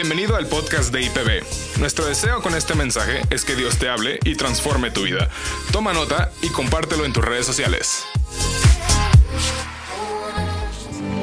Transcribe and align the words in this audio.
Bienvenido 0.00 0.36
al 0.36 0.46
podcast 0.46 0.94
de 0.94 1.02
IPB. 1.02 1.80
Nuestro 1.80 2.06
deseo 2.06 2.40
con 2.40 2.54
este 2.54 2.76
mensaje 2.76 3.20
es 3.30 3.44
que 3.44 3.56
Dios 3.56 3.80
te 3.80 3.88
hable 3.88 4.20
y 4.24 4.36
transforme 4.36 4.92
tu 4.92 5.02
vida. 5.02 5.28
Toma 5.72 5.92
nota 5.92 6.30
y 6.40 6.50
compártelo 6.50 7.04
en 7.04 7.12
tus 7.12 7.24
redes 7.24 7.44
sociales. 7.44 8.06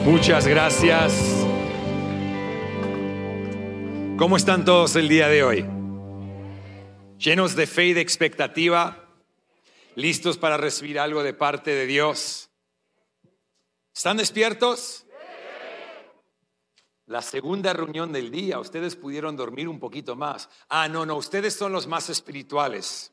Muchas 0.03 0.45
gracias. 0.45 1.13
¿Cómo 4.17 4.35
están 4.35 4.65
todos 4.65 4.97
el 4.97 5.07
día 5.07 5.29
de 5.29 5.43
hoy? 5.43 5.65
Llenos 7.17 7.55
de 7.55 7.67
fe 7.67 7.85
y 7.85 7.93
de 7.93 8.01
expectativa, 8.01 9.07
listos 9.95 10.37
para 10.37 10.57
recibir 10.57 10.99
algo 10.99 11.23
de 11.23 11.33
parte 11.33 11.71
de 11.71 11.85
Dios. 11.85 12.49
¿Están 13.95 14.17
despiertos? 14.17 15.04
La 17.07 17.21
segunda 17.21 17.71
reunión 17.71 18.11
del 18.11 18.31
día, 18.31 18.59
ustedes 18.59 18.95
pudieron 18.95 19.35
dormir 19.35 19.69
un 19.69 19.79
poquito 19.79 20.15
más. 20.15 20.49
Ah, 20.69 20.87
no, 20.87 21.05
no, 21.05 21.15
ustedes 21.17 21.53
son 21.53 21.71
los 21.71 21.85
más 21.85 22.09
espirituales. 22.09 23.11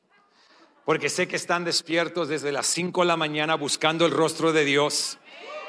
Porque 0.86 1.10
sé 1.10 1.28
que 1.28 1.36
están 1.36 1.64
despiertos 1.64 2.28
desde 2.28 2.52
las 2.52 2.66
5 2.68 3.02
de 3.02 3.06
la 3.06 3.18
mañana 3.18 3.54
buscando 3.54 4.06
el 4.06 4.12
rostro 4.12 4.54
de 4.54 4.64
Dios, 4.64 5.18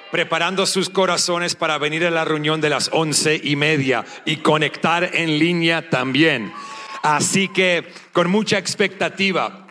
preparando 0.09 0.65
sus 0.65 0.89
corazones 0.89 1.57
para 1.57 1.77
venir 1.77 2.05
a 2.05 2.11
la 2.11 2.23
reunión 2.23 2.61
de 2.61 2.69
las 2.69 2.89
once 2.93 3.41
y 3.43 3.57
media 3.57 4.05
y 4.23 4.37
conectar 4.37 5.03
en 5.13 5.37
línea 5.37 5.89
también. 5.89 6.53
Así 7.01 7.49
que 7.49 7.91
con 8.13 8.31
mucha 8.31 8.57
expectativa, 8.57 9.67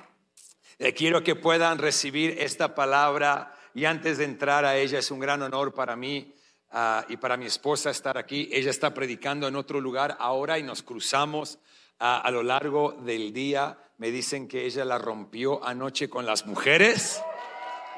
eh, 0.78 0.92
quiero 0.92 1.24
que 1.24 1.36
puedan 1.36 1.78
recibir 1.78 2.36
esta 2.38 2.74
palabra 2.74 3.54
y 3.72 3.86
antes 3.86 4.18
de 4.18 4.24
entrar 4.24 4.66
a 4.66 4.76
ella 4.76 4.98
es 4.98 5.10
un 5.10 5.20
gran 5.20 5.40
honor 5.40 5.72
para 5.72 5.96
mí 5.96 6.34
Ah, 6.74 7.04
y 7.10 7.18
para 7.18 7.36
mi 7.36 7.44
esposa 7.44 7.90
estar 7.90 8.16
aquí. 8.16 8.48
Ella 8.50 8.70
está 8.70 8.94
predicando 8.94 9.46
en 9.46 9.56
otro 9.56 9.78
lugar 9.78 10.16
ahora 10.18 10.58
y 10.58 10.62
nos 10.62 10.82
cruzamos 10.82 11.58
ah, 11.98 12.22
a 12.24 12.30
lo 12.30 12.42
largo 12.42 12.92
del 12.92 13.34
día. 13.34 13.78
Me 13.98 14.10
dicen 14.10 14.48
que 14.48 14.64
ella 14.64 14.86
la 14.86 14.96
rompió 14.96 15.62
anoche 15.62 16.08
con 16.08 16.24
las 16.24 16.46
mujeres 16.46 17.20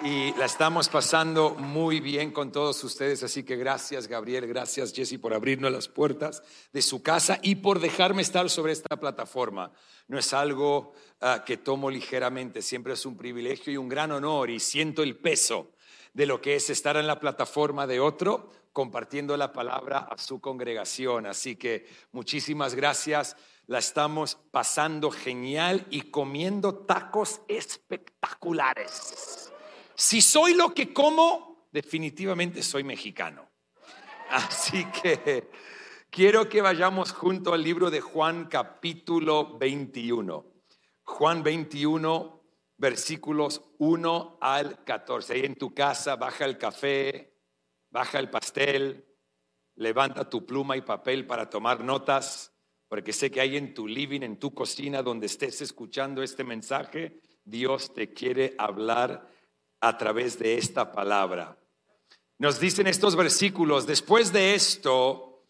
y 0.03 0.33
la 0.33 0.47
estamos 0.47 0.89
pasando 0.89 1.51
muy 1.51 2.01
bien 2.01 2.33
con 2.33 2.51
todos 2.51 2.83
ustedes. 2.83 3.23
Así 3.23 3.45
que 3.45 3.55
gracias 3.55 4.09
Gabriel, 4.09 4.48
gracias 4.48 4.93
Jesse 4.93 5.20
por 5.20 5.35
abrirnos 5.35 5.70
las 5.70 5.87
puertas 5.87 6.43
de 6.73 6.83
su 6.83 7.01
casa 7.01 7.39
y 7.43 7.55
por 7.55 7.79
dejarme 7.79 8.23
estar 8.23 8.51
sobre 8.51 8.73
esta 8.73 8.97
plataforma. 8.98 9.70
No 10.09 10.19
es 10.19 10.33
algo 10.33 10.95
ah, 11.20 11.45
que 11.47 11.59
tomo 11.59 11.91
ligeramente, 11.91 12.61
siempre 12.61 12.95
es 12.95 13.07
un 13.07 13.17
privilegio 13.17 13.73
y 13.73 13.77
un 13.77 13.89
gran 13.89 14.11
honor 14.11 14.51
y 14.51 14.59
siento 14.59 15.05
el 15.05 15.17
peso 15.17 15.70
de 16.13 16.27
lo 16.27 16.41
que 16.41 16.57
es 16.57 16.70
estar 16.70 16.97
en 16.97 17.07
la 17.07 17.20
plataforma 17.20 17.87
de 17.87 18.01
otro 18.01 18.51
compartiendo 18.75 19.36
la 19.36 19.53
palabra 19.53 20.08
a 20.11 20.19
su 20.19 20.41
congregación. 20.41 21.27
Así 21.27 21.56
que 21.56 21.86
muchísimas 22.11 22.75
gracias. 22.75 23.36
La 23.67 23.78
estamos 23.78 24.36
pasando 24.50 25.12
genial 25.12 25.86
y 25.91 26.11
comiendo 26.11 26.75
tacos 26.75 27.41
espectaculares. 27.48 29.52
Si 29.95 30.20
soy 30.20 30.55
lo 30.55 30.75
que 30.75 30.92
como, 30.92 31.69
definitivamente 31.70 32.64
soy 32.64 32.83
mexicano. 32.83 33.48
Así 34.30 34.84
que 34.86 35.48
quiero 36.11 36.48
que 36.48 36.61
vayamos 36.61 37.12
junto 37.12 37.55
al 37.55 37.62
libro 37.62 37.91
de 37.91 38.00
Juan 38.00 38.47
capítulo 38.47 39.56
21. 39.56 40.47
Juan 41.05 41.45
21, 41.45 42.42
versículos 42.77 43.62
1 43.78 44.39
al 44.41 44.83
14. 44.83 45.33
Ahí 45.33 45.45
en 45.45 45.55
tu 45.55 45.72
casa, 45.72 46.17
baja 46.17 46.45
el 46.45 46.58
café, 46.58 47.34
baja 47.95 48.19
el 48.19 48.28
pastel, 48.28 49.06
levanta 49.77 50.28
tu 50.28 50.45
pluma 50.45 50.77
y 50.77 50.81
papel 50.81 51.28
para 51.28 51.48
tomar 51.48 51.84
notas, 51.84 52.53
porque 52.89 53.12
sé 53.12 53.31
que 53.31 53.41
hay 53.41 53.56
en 53.56 53.73
tu 53.73 53.86
living, 53.86 54.23
en 54.23 54.36
tu 54.36 54.52
cocina, 54.52 55.01
donde 55.01 55.27
estés 55.27 55.61
escuchando 55.61 56.20
este 56.20 56.42
mensaje, 56.42 57.20
Dios 57.45 57.95
te 57.95 58.13
quiere 58.13 58.57
hablar 58.58 59.30
a 59.80 59.96
través 59.96 60.41
de 60.41 60.58
esta 60.58 60.91
palabra. 60.91 61.57
Nos 62.36 62.58
dicen 62.58 62.89
estos 62.89 63.14
versículos, 63.14 63.86
después 63.86 64.33
de 64.33 64.57
esto, 64.57 65.45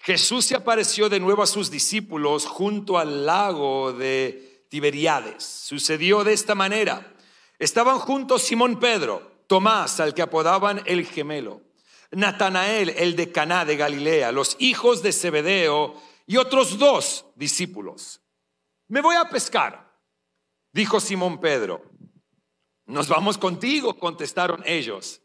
Jesús 0.00 0.44
se 0.44 0.56
apareció 0.56 1.08
de 1.08 1.20
nuevo 1.20 1.44
a 1.44 1.46
sus 1.46 1.70
discípulos 1.70 2.46
junto 2.46 2.98
al 2.98 3.24
lago 3.24 3.92
de 3.92 4.66
Tiberiades. 4.70 5.44
Sucedió 5.44 6.24
de 6.24 6.32
esta 6.32 6.56
manera. 6.56 7.14
Estaban 7.60 8.00
juntos 8.00 8.42
Simón 8.42 8.80
Pedro, 8.80 9.36
Tomás, 9.46 10.00
al 10.00 10.14
que 10.14 10.22
apodaban 10.22 10.82
el 10.86 11.06
gemelo, 11.06 11.62
Natanael, 12.12 12.90
el 12.90 13.16
de 13.16 13.32
Caná 13.32 13.64
de 13.64 13.76
Galilea, 13.76 14.32
los 14.32 14.56
hijos 14.58 15.02
de 15.02 15.12
Zebedeo 15.12 16.00
y 16.26 16.36
otros 16.36 16.78
dos 16.78 17.26
discípulos. 17.34 18.20
Me 18.88 19.00
voy 19.00 19.16
a 19.16 19.28
pescar, 19.28 19.92
dijo 20.72 21.00
Simón 21.00 21.40
Pedro. 21.40 21.82
Nos 22.86 23.08
vamos 23.08 23.36
contigo, 23.36 23.98
contestaron 23.98 24.62
ellos. 24.64 25.20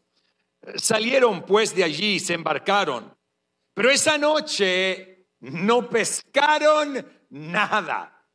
Salieron 0.76 1.44
pues 1.44 1.74
de 1.74 1.84
allí 1.84 2.14
y 2.14 2.20
se 2.20 2.34
embarcaron. 2.34 3.16
Pero 3.74 3.90
esa 3.90 4.18
noche 4.18 5.28
no 5.40 5.88
pescaron 5.88 7.06
nada. 7.30 8.26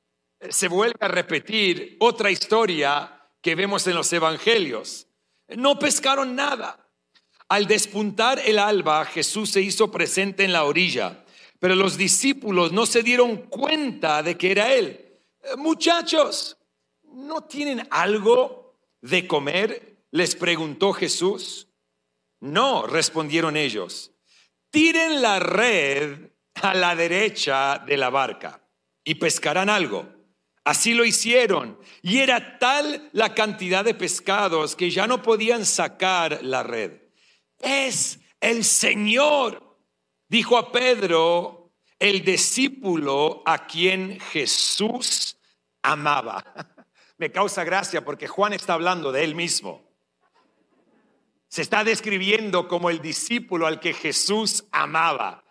Se 0.49 0.67
vuelve 0.67 0.97
a 0.99 1.07
repetir 1.07 1.97
otra 1.99 2.31
historia 2.31 3.29
que 3.41 3.55
vemos 3.55 3.85
en 3.87 3.95
los 3.95 4.11
evangelios. 4.13 5.07
No 5.49 5.77
pescaron 5.77 6.35
nada. 6.35 6.86
Al 7.49 7.65
despuntar 7.65 8.41
el 8.45 8.59
alba, 8.59 9.05
Jesús 9.05 9.51
se 9.51 9.61
hizo 9.61 9.89
presente 9.89 10.43
en 10.43 10.51
la 10.51 10.65
orilla, 10.65 11.23
pero 11.59 11.75
los 11.75 11.95
discípulos 11.95 12.73
no 12.73 12.85
se 12.85 13.03
dieron 13.03 13.37
cuenta 13.37 14.21
de 14.21 14.37
que 14.37 14.51
era 14.51 14.73
Él. 14.73 14.85
Eh, 15.41 15.55
muchachos, 15.55 16.57
¿no 17.03 17.45
tienen 17.45 17.87
algo 17.89 18.77
de 19.01 19.25
comer? 19.27 20.03
Les 20.11 20.35
preguntó 20.35 20.91
Jesús. 20.91 21.69
No, 22.41 22.85
respondieron 22.85 23.55
ellos. 23.55 24.11
Tiren 24.69 25.21
la 25.21 25.39
red 25.39 26.31
a 26.55 26.73
la 26.73 26.95
derecha 26.97 27.81
de 27.87 27.95
la 27.95 28.09
barca 28.09 28.61
y 29.05 29.15
pescarán 29.15 29.69
algo. 29.69 30.05
Así 30.65 30.93
lo 30.93 31.05
hicieron. 31.05 31.79
Y 32.01 32.17
era 32.17 32.59
tal 32.59 33.09
la 33.13 33.33
cantidad 33.33 33.85
de 33.85 33.93
pescados 33.93 34.75
que 34.75 34.89
ya 34.89 35.07
no 35.07 35.21
podían 35.21 35.65
sacar 35.65 36.43
la 36.43 36.61
red 36.61 37.06
es 37.59 38.19
el 38.39 38.63
Señor. 38.63 39.77
Dijo 40.27 40.57
a 40.57 40.71
Pedro, 40.71 41.71
el 41.99 42.23
discípulo 42.23 43.41
a 43.45 43.65
quien 43.65 44.19
Jesús 44.19 45.37
amaba. 45.81 46.43
Me 47.17 47.31
causa 47.31 47.63
gracia 47.63 48.05
porque 48.05 48.27
Juan 48.27 48.53
está 48.53 48.73
hablando 48.73 49.11
de 49.11 49.23
él 49.23 49.35
mismo. 49.35 49.87
Se 51.47 51.61
está 51.61 51.83
describiendo 51.83 52.67
como 52.67 52.89
el 52.89 53.01
discípulo 53.01 53.65
al 53.65 53.79
que 53.79 53.93
Jesús 53.93 54.65
amaba. 54.71 55.43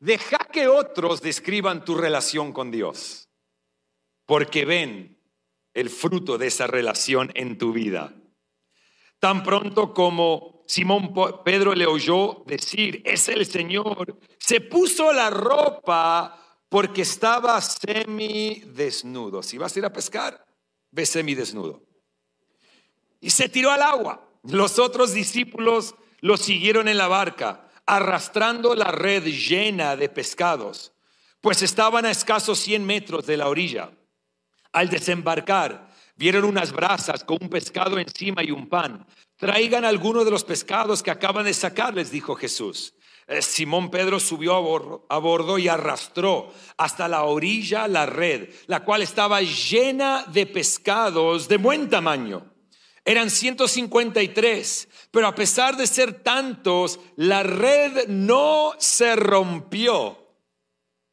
Deja 0.00 0.38
que 0.52 0.68
otros 0.68 1.22
describan 1.22 1.84
tu 1.84 1.94
relación 1.94 2.52
con 2.52 2.70
Dios, 2.70 3.28
porque 4.26 4.64
ven 4.64 5.18
el 5.74 5.90
fruto 5.90 6.38
de 6.38 6.48
esa 6.48 6.66
relación 6.66 7.30
en 7.34 7.56
tu 7.56 7.72
vida. 7.72 8.14
Tan 9.18 9.42
pronto 9.42 9.94
como 9.94 10.57
Simón 10.68 11.14
Pedro 11.44 11.74
le 11.74 11.86
oyó 11.86 12.42
decir, 12.44 13.00
es 13.06 13.30
el 13.30 13.46
Señor. 13.46 14.18
Se 14.38 14.60
puso 14.60 15.14
la 15.14 15.30
ropa 15.30 16.38
porque 16.68 17.02
estaba 17.02 17.58
semidesnudo. 17.62 19.42
Si 19.42 19.56
vas 19.56 19.74
a 19.74 19.78
ir 19.78 19.86
a 19.86 19.92
pescar, 19.92 20.44
ve 20.90 21.06
semidesnudo. 21.06 21.82
Y 23.18 23.30
se 23.30 23.48
tiró 23.48 23.70
al 23.70 23.80
agua. 23.80 24.28
Los 24.42 24.78
otros 24.78 25.14
discípulos 25.14 25.94
lo 26.20 26.36
siguieron 26.36 26.86
en 26.86 26.98
la 26.98 27.08
barca, 27.08 27.66
arrastrando 27.86 28.74
la 28.74 28.90
red 28.90 29.24
llena 29.24 29.96
de 29.96 30.10
pescados, 30.10 30.92
pues 31.40 31.62
estaban 31.62 32.04
a 32.04 32.10
escasos 32.10 32.58
100 32.58 32.84
metros 32.84 33.24
de 33.24 33.38
la 33.38 33.48
orilla. 33.48 33.90
Al 34.72 34.90
desembarcar, 34.90 35.87
vieron 36.18 36.44
unas 36.44 36.72
brasas 36.72 37.24
con 37.24 37.38
un 37.40 37.48
pescado 37.48 37.98
encima 37.98 38.42
y 38.42 38.50
un 38.50 38.68
pan. 38.68 39.06
Traigan 39.36 39.84
alguno 39.84 40.24
de 40.24 40.32
los 40.32 40.44
pescados 40.44 41.02
que 41.02 41.12
acaban 41.12 41.44
de 41.44 41.54
sacar, 41.54 41.94
les 41.94 42.10
dijo 42.10 42.34
Jesús. 42.34 42.92
Eh, 43.28 43.40
Simón 43.40 43.90
Pedro 43.90 44.18
subió 44.18 44.56
a 44.56 45.18
bordo, 45.18 45.58
y 45.58 45.68
arrastró 45.68 46.52
hasta 46.76 47.06
la 47.08 47.22
orilla 47.24 47.86
la 47.86 48.06
red, 48.06 48.48
la 48.66 48.84
cual 48.84 49.02
estaba 49.02 49.40
llena 49.42 50.24
de 50.26 50.46
pescados 50.46 51.46
de 51.46 51.58
buen 51.58 51.88
tamaño. 51.88 52.52
Eran 53.04 53.30
153, 53.30 54.88
pero 55.10 55.28
a 55.28 55.34
pesar 55.34 55.76
de 55.76 55.86
ser 55.86 56.22
tantos, 56.22 56.98
la 57.16 57.42
red 57.42 58.08
no 58.08 58.72
se 58.78 59.14
rompió. 59.14 60.18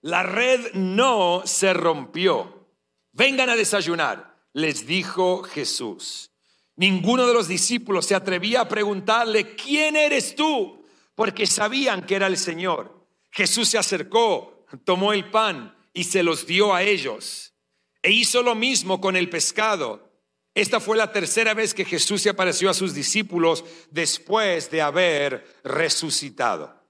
La 0.01 0.23
red 0.23 0.73
no 0.73 1.43
se 1.45 1.73
rompió. 1.73 2.69
Vengan 3.11 3.49
a 3.49 3.55
desayunar, 3.55 4.34
les 4.55 4.87
dijo 4.87 5.43
Jesús. 5.43 6.31
Ninguno 6.77 7.27
de 7.27 7.33
los 7.33 7.49
discípulos 7.49 8.05
se 8.05 8.15
atrevía 8.15 8.61
a 8.61 8.69
preguntarle, 8.69 9.53
¿quién 9.55 9.97
eres 9.97 10.33
tú? 10.33 10.85
Porque 11.13 11.45
sabían 11.45 12.05
que 12.05 12.15
era 12.15 12.27
el 12.27 12.37
Señor. 12.37 13.05
Jesús 13.31 13.67
se 13.67 13.77
acercó, 13.77 14.65
tomó 14.85 15.11
el 15.11 15.29
pan 15.29 15.77
y 15.93 16.05
se 16.05 16.23
los 16.23 16.47
dio 16.47 16.73
a 16.73 16.83
ellos. 16.83 17.53
E 18.01 18.11
hizo 18.11 18.41
lo 18.43 18.55
mismo 18.55 19.01
con 19.01 19.17
el 19.17 19.29
pescado. 19.29 20.09
Esta 20.53 20.79
fue 20.79 20.95
la 20.95 21.11
tercera 21.11 21.53
vez 21.53 21.73
que 21.73 21.83
Jesús 21.83 22.21
se 22.21 22.29
apareció 22.29 22.69
a 22.69 22.73
sus 22.73 22.93
discípulos 22.93 23.65
después 23.91 24.71
de 24.71 24.81
haber 24.81 25.45
resucitado. 25.65 26.81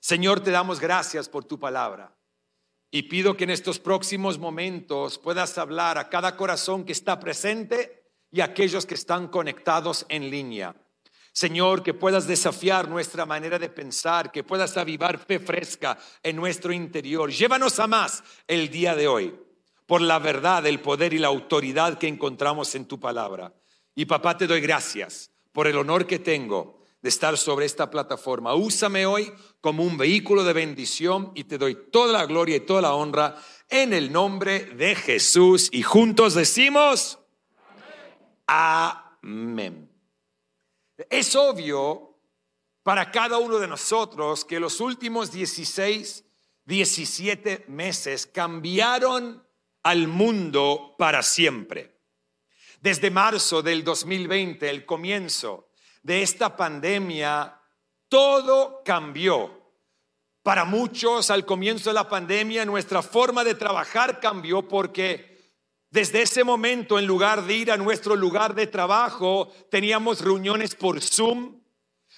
Señor, 0.00 0.40
te 0.40 0.52
damos 0.52 0.80
gracias 0.80 1.28
por 1.28 1.44
tu 1.44 1.58
palabra. 1.58 2.15
Y 2.90 3.04
pido 3.04 3.36
que 3.36 3.44
en 3.44 3.50
estos 3.50 3.78
próximos 3.78 4.38
momentos 4.38 5.18
puedas 5.18 5.58
hablar 5.58 5.98
a 5.98 6.08
cada 6.08 6.36
corazón 6.36 6.84
que 6.84 6.92
está 6.92 7.18
presente 7.18 8.04
y 8.30 8.40
a 8.40 8.46
aquellos 8.46 8.86
que 8.86 8.94
están 8.94 9.28
conectados 9.28 10.06
en 10.08 10.30
línea. 10.30 10.74
Señor, 11.32 11.82
que 11.82 11.92
puedas 11.92 12.26
desafiar 12.26 12.88
nuestra 12.88 13.26
manera 13.26 13.58
de 13.58 13.68
pensar, 13.68 14.32
que 14.32 14.44
puedas 14.44 14.76
avivar 14.76 15.18
fe 15.18 15.38
fresca 15.38 15.98
en 16.22 16.36
nuestro 16.36 16.72
interior. 16.72 17.30
Llévanos 17.30 17.78
a 17.78 17.86
más 17.86 18.24
el 18.46 18.70
día 18.70 18.94
de 18.94 19.06
hoy 19.06 19.46
por 19.86 20.00
la 20.02 20.18
verdad, 20.18 20.66
el 20.66 20.80
poder 20.80 21.14
y 21.14 21.18
la 21.18 21.28
autoridad 21.28 21.98
que 21.98 22.08
encontramos 22.08 22.74
en 22.74 22.86
tu 22.86 22.98
palabra. 22.98 23.54
Y 23.94 24.04
papá, 24.04 24.36
te 24.36 24.46
doy 24.46 24.60
gracias 24.60 25.30
por 25.52 25.66
el 25.66 25.76
honor 25.78 26.06
que 26.06 26.18
tengo 26.18 26.75
de 27.02 27.08
estar 27.08 27.36
sobre 27.36 27.66
esta 27.66 27.90
plataforma. 27.90 28.54
Úsame 28.54 29.06
hoy 29.06 29.32
como 29.60 29.84
un 29.84 29.96
vehículo 29.96 30.44
de 30.44 30.52
bendición 30.52 31.32
y 31.34 31.44
te 31.44 31.58
doy 31.58 31.76
toda 31.90 32.12
la 32.12 32.26
gloria 32.26 32.56
y 32.56 32.60
toda 32.60 32.82
la 32.82 32.94
honra 32.94 33.36
en 33.68 33.92
el 33.92 34.12
nombre 34.12 34.64
de 34.64 34.94
Jesús. 34.94 35.68
Y 35.72 35.82
juntos 35.82 36.34
decimos, 36.34 37.18
amén. 38.46 39.90
Es 41.10 41.36
obvio 41.36 42.18
para 42.82 43.10
cada 43.10 43.38
uno 43.38 43.58
de 43.58 43.68
nosotros 43.68 44.44
que 44.44 44.60
los 44.60 44.80
últimos 44.80 45.32
16, 45.32 46.24
17 46.64 47.64
meses 47.68 48.26
cambiaron 48.26 49.44
al 49.82 50.08
mundo 50.08 50.94
para 50.98 51.22
siempre. 51.22 52.00
Desde 52.80 53.10
marzo 53.10 53.62
del 53.62 53.84
2020, 53.84 54.68
el 54.70 54.86
comienzo 54.86 55.65
de 56.06 56.22
esta 56.22 56.56
pandemia, 56.56 57.60
todo 58.08 58.80
cambió. 58.84 59.72
Para 60.44 60.64
muchos, 60.64 61.30
al 61.30 61.44
comienzo 61.44 61.90
de 61.90 61.94
la 61.94 62.08
pandemia, 62.08 62.64
nuestra 62.64 63.02
forma 63.02 63.42
de 63.42 63.56
trabajar 63.56 64.20
cambió 64.20 64.68
porque 64.68 65.52
desde 65.90 66.22
ese 66.22 66.44
momento, 66.44 67.00
en 67.00 67.08
lugar 67.08 67.44
de 67.44 67.54
ir 67.54 67.72
a 67.72 67.76
nuestro 67.76 68.14
lugar 68.14 68.54
de 68.54 68.68
trabajo, 68.68 69.52
teníamos 69.68 70.20
reuniones 70.20 70.76
por 70.76 71.00
Zoom. 71.00 71.60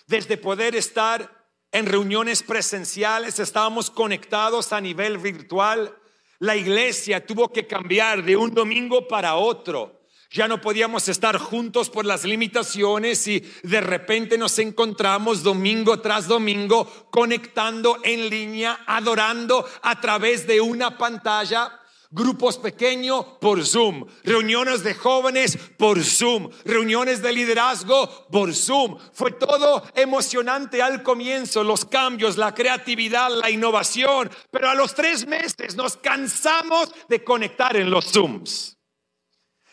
Desde 0.07 0.37
poder 0.37 0.77
estar 0.77 1.51
en 1.73 1.87
reuniones 1.87 2.43
presenciales, 2.43 3.39
estábamos 3.39 3.91
conectados 3.91 4.75
a 4.75 4.83
nivel 4.83 5.17
virtual. 5.17 5.97
La 6.41 6.57
iglesia 6.57 7.25
tuvo 7.25 7.51
que 7.51 7.67
cambiar 7.67 8.23
de 8.23 8.37
un 8.37 8.53
domingo 8.53 9.09
para 9.09 9.37
otro. 9.37 9.98
Ya 10.31 10.47
no 10.47 10.61
podíamos 10.61 11.09
estar 11.09 11.39
juntos 11.39 11.89
por 11.89 12.05
las 12.05 12.25
limitaciones 12.25 13.27
y 13.27 13.41
de 13.63 13.81
repente 13.81 14.37
nos 14.37 14.59
encontramos 14.59 15.43
domingo 15.43 16.01
tras 16.01 16.29
domingo 16.29 17.09
conectando 17.11 17.99
en 18.05 18.29
línea, 18.29 18.81
adorando 18.87 19.67
a 19.83 20.01
través 20.01 20.47
de 20.47 20.61
una 20.61 20.99
pantalla 20.99 21.81
Grupos 22.11 22.57
pequeños 22.57 23.23
por 23.39 23.67
Zoom, 23.67 24.07
reuniones 24.25 24.83
de 24.83 24.95
jóvenes 24.95 25.59
por 25.77 26.03
Zoom, 26.03 26.49
reuniones 26.65 27.21
de 27.21 27.35
liderazgo 27.35 28.27
por 28.33 28.55
Zoom. 28.55 28.97
Fue 29.13 29.33
todo 29.33 29.85
emocionante 29.95 30.81
al 30.81 31.03
comienzo, 31.03 31.63
los 31.63 31.85
cambios, 31.85 32.39
la 32.39 32.55
creatividad, 32.55 33.29
la 33.31 33.51
innovación, 33.51 34.31
pero 34.51 34.71
a 34.71 34.75
los 34.75 34.95
tres 34.95 35.27
meses 35.27 35.77
nos 35.77 35.99
cansamos 35.99 36.91
de 37.11 37.23
conectar 37.23 37.77
en 37.77 37.91
los 37.91 38.07
Zooms. 38.07 38.78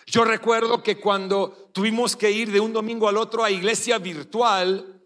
Yo 0.06 0.24
recuerdo 0.24 0.84
que 0.84 1.00
cuando 1.00 1.70
tuvimos 1.74 2.16
que 2.16 2.32
ir 2.32 2.52
de 2.52 2.60
un 2.60 2.74
domingo 2.74 3.10
al 3.10 3.18
otro 3.18 3.44
a 3.44 3.50
iglesia 3.50 3.98
virtual, 3.98 5.04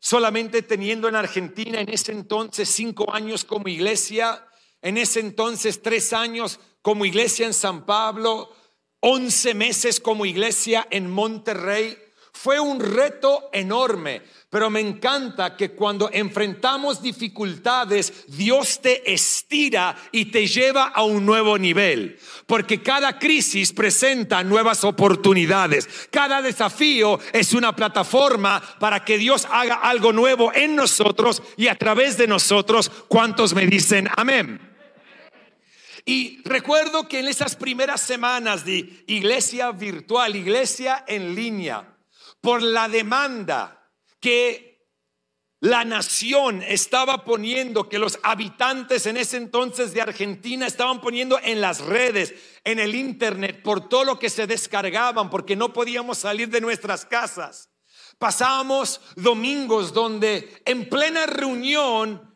solamente 0.00 0.62
teniendo 0.62 1.08
en 1.08 1.16
Argentina 1.16 1.80
en 1.80 1.88
ese 1.88 2.12
entonces 2.12 2.68
cinco 2.68 3.12
años 3.12 3.44
como 3.44 3.68
iglesia, 3.68 4.46
en 4.82 4.98
ese 4.98 5.20
entonces 5.20 5.80
tres 5.80 6.12
años 6.12 6.60
como 6.82 7.04
iglesia 7.06 7.46
en 7.46 7.54
San 7.54 7.86
Pablo, 7.86 8.52
once 9.00 9.54
meses 9.54 10.00
como 10.00 10.26
iglesia 10.26 10.86
en 10.90 11.10
Monterrey. 11.10 11.96
Fue 12.36 12.58
un 12.58 12.80
reto 12.80 13.48
enorme, 13.52 14.20
pero 14.50 14.68
me 14.68 14.80
encanta 14.80 15.56
que 15.56 15.70
cuando 15.70 16.10
enfrentamos 16.12 17.00
dificultades, 17.00 18.26
Dios 18.26 18.80
te 18.82 19.14
estira 19.14 19.96
y 20.10 20.26
te 20.26 20.46
lleva 20.48 20.88
a 20.88 21.04
un 21.04 21.24
nuevo 21.24 21.56
nivel, 21.56 22.18
porque 22.46 22.82
cada 22.82 23.20
crisis 23.20 23.72
presenta 23.72 24.42
nuevas 24.42 24.82
oportunidades, 24.82 25.88
cada 26.10 26.42
desafío 26.42 27.20
es 27.32 27.54
una 27.54 27.74
plataforma 27.74 28.60
para 28.80 29.04
que 29.04 29.16
Dios 29.16 29.46
haga 29.50 29.76
algo 29.76 30.12
nuevo 30.12 30.52
en 30.52 30.74
nosotros 30.74 31.40
y 31.56 31.68
a 31.68 31.76
través 31.76 32.18
de 32.18 32.26
nosotros. 32.26 32.90
¿Cuántos 33.08 33.54
me 33.54 33.64
dicen 33.66 34.08
amén? 34.16 34.60
Y 36.04 36.42
recuerdo 36.44 37.08
que 37.08 37.20
en 37.20 37.28
esas 37.28 37.54
primeras 37.54 38.00
semanas 38.00 38.64
de 38.64 39.04
iglesia 39.06 39.70
virtual, 39.70 40.36
iglesia 40.36 41.04
en 41.06 41.34
línea, 41.34 41.93
por 42.44 42.62
la 42.62 42.90
demanda 42.90 43.90
que 44.20 44.86
la 45.60 45.82
nación 45.82 46.62
estaba 46.62 47.24
poniendo, 47.24 47.88
que 47.88 47.98
los 47.98 48.18
habitantes 48.22 49.06
en 49.06 49.16
ese 49.16 49.38
entonces 49.38 49.94
de 49.94 50.02
Argentina 50.02 50.66
estaban 50.66 51.00
poniendo 51.00 51.40
en 51.42 51.62
las 51.62 51.80
redes, 51.80 52.34
en 52.62 52.80
el 52.80 52.94
internet, 52.94 53.62
por 53.62 53.88
todo 53.88 54.04
lo 54.04 54.18
que 54.18 54.28
se 54.28 54.46
descargaban, 54.46 55.30
porque 55.30 55.56
no 55.56 55.72
podíamos 55.72 56.18
salir 56.18 56.50
de 56.50 56.60
nuestras 56.60 57.06
casas. 57.06 57.70
Pasábamos 58.18 59.00
domingos 59.16 59.94
donde 59.94 60.62
en 60.66 60.86
plena 60.90 61.24
reunión 61.24 62.30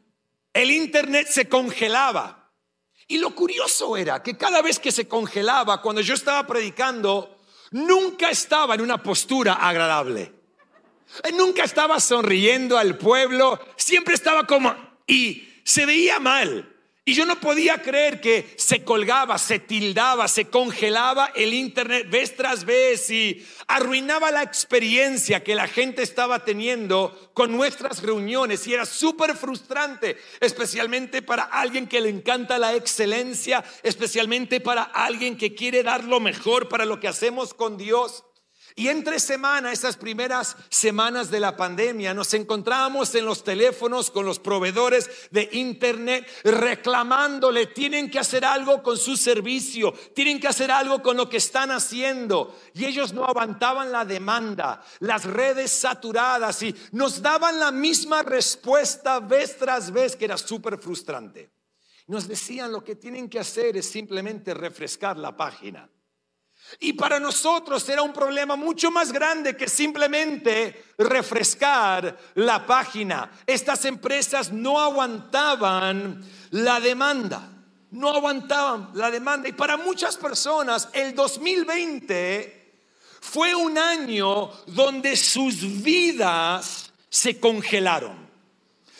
el 0.55 0.71
internet 0.71 1.29
se 1.29 1.51
congelaba 1.51 2.51
y 3.07 3.19
lo 3.19 3.35
curioso 3.35 3.95
era 3.95 4.23
que 4.23 4.39
cada 4.39 4.63
vez 4.63 4.79
que 4.79 4.91
se 4.91 5.07
congelaba, 5.07 5.83
cuando 5.83 6.01
yo 6.01 6.15
estaba 6.15 6.47
predicando, 6.47 7.38
nunca 7.71 8.31
estaba 8.31 8.75
en 8.75 8.81
una 8.81 9.03
postura 9.03 9.55
agradable. 9.55 10.33
Nunca 11.35 11.65
estaba 11.65 12.01
sonriendo 12.01 12.77
al 12.79 12.97
pueblo, 12.97 13.59
siempre 13.77 14.15
estaba 14.15 14.47
como... 14.47 14.75
Y 15.07 15.49
se 15.65 15.87
veía 15.87 16.19
mal. 16.19 16.77
Y 17.09 17.15
yo 17.15 17.25
no 17.25 17.41
podía 17.41 17.81
creer 17.81 18.21
que 18.21 18.53
se 18.59 18.85
colgaba, 18.85 19.39
se 19.39 19.59
tildaba, 19.59 20.29
se 20.29 20.45
congelaba 20.51 21.33
el 21.35 21.55
Internet 21.55 22.11
vez 22.11 22.37
tras 22.37 22.67
vez 22.67 23.09
y 23.09 23.47
arruinaba 23.67 24.31
la 24.31 24.43
experiencia 24.43 25.43
que 25.43 25.55
la 25.55 25.69
gente 25.69 26.03
estaba 26.03 26.45
teniendo 26.45 27.31
con 27.33 27.51
nuestras 27.51 28.03
reuniones. 28.03 28.67
Y 28.67 28.75
era 28.75 28.85
súper 28.85 29.35
frustrante, 29.39 30.19
especialmente 30.41 31.23
para 31.23 31.45
alguien 31.45 31.87
que 31.87 32.03
le 32.03 32.11
encanta 32.11 32.59
la 32.59 32.75
excelencia, 32.75 33.65
especialmente 33.83 34.61
para 34.61 34.83
alguien 34.83 35.39
que 35.39 35.55
quiere 35.55 35.83
dar 35.83 36.05
lo 36.05 36.21
mejor 36.21 36.69
para 36.69 36.85
lo 36.85 37.01
que 37.01 37.09
hacemos 37.09 37.55
con 37.55 37.79
Dios. 37.79 38.23
Y 38.79 38.87
entre 38.87 39.19
semana, 39.19 39.73
esas 39.73 39.97
primeras 39.97 40.57
semanas 40.69 41.33
de 41.33 41.41
la 41.41 41.57
pandemia, 41.57 42.15
nos 42.15 42.33
encontrábamos 42.33 43.13
en 43.17 43.25
los 43.25 43.43
teléfonos 43.43 44.09
con 44.09 44.25
los 44.25 44.39
proveedores 44.39 45.11
de 45.33 45.49
internet 45.51 46.25
reclamándole, 46.45 47.67
tienen 47.67 48.09
que 48.09 48.21
hacer 48.21 48.45
algo 48.45 48.81
con 48.81 48.97
su 48.97 49.17
servicio, 49.17 49.93
tienen 50.15 50.39
que 50.39 50.47
hacer 50.47 50.71
algo 50.71 51.03
con 51.03 51.17
lo 51.17 51.29
que 51.29 51.39
están 51.39 51.73
haciendo. 51.73 52.57
Y 52.73 52.85
ellos 52.85 53.13
no 53.13 53.25
aguantaban 53.25 53.91
la 53.91 54.05
demanda, 54.05 54.81
las 55.01 55.25
redes 55.25 55.73
saturadas 55.73 56.63
y 56.63 56.73
nos 56.93 57.21
daban 57.21 57.59
la 57.59 57.73
misma 57.73 58.23
respuesta 58.23 59.19
vez 59.19 59.59
tras 59.59 59.91
vez 59.91 60.15
que 60.15 60.27
era 60.27 60.39
súper 60.39 60.79
frustrante. 60.79 61.51
Nos 62.07 62.29
decían 62.29 62.71
lo 62.71 62.85
que 62.85 62.95
tienen 62.95 63.29
que 63.29 63.41
hacer 63.41 63.77
es 63.77 63.91
simplemente 63.91 64.55
refrescar 64.55 65.19
la 65.19 65.37
página. 65.37 65.91
Y 66.81 66.93
para 66.93 67.19
nosotros 67.19 67.89
era 67.89 68.03
un 68.03 68.13
problema 68.13 68.55
mucho 68.55 68.91
más 68.91 69.13
grande 69.13 69.57
que 69.57 69.69
simplemente 69.69 70.85
refrescar 70.99 72.17
la 72.35 72.67
página. 72.67 73.31
Estas 73.47 73.85
empresas 73.85 74.53
no 74.53 74.81
aguantaban 74.81 76.23
la 76.51 76.79
demanda, 76.79 77.49
no 77.91 78.11
aguantaban 78.11 78.91
la 78.95 79.11
demanda. 79.11 79.49
Y 79.49 79.53
para 79.53 79.77
muchas 79.77 80.17
personas 80.17 80.89
el 80.93 81.15
2020 81.15 82.59
fue 83.21 83.55
un 83.55 83.77
año 83.77 84.51
donde 84.67 85.17
sus 85.17 85.83
vidas 85.83 86.93
se 87.09 87.41
congelaron. 87.41 88.29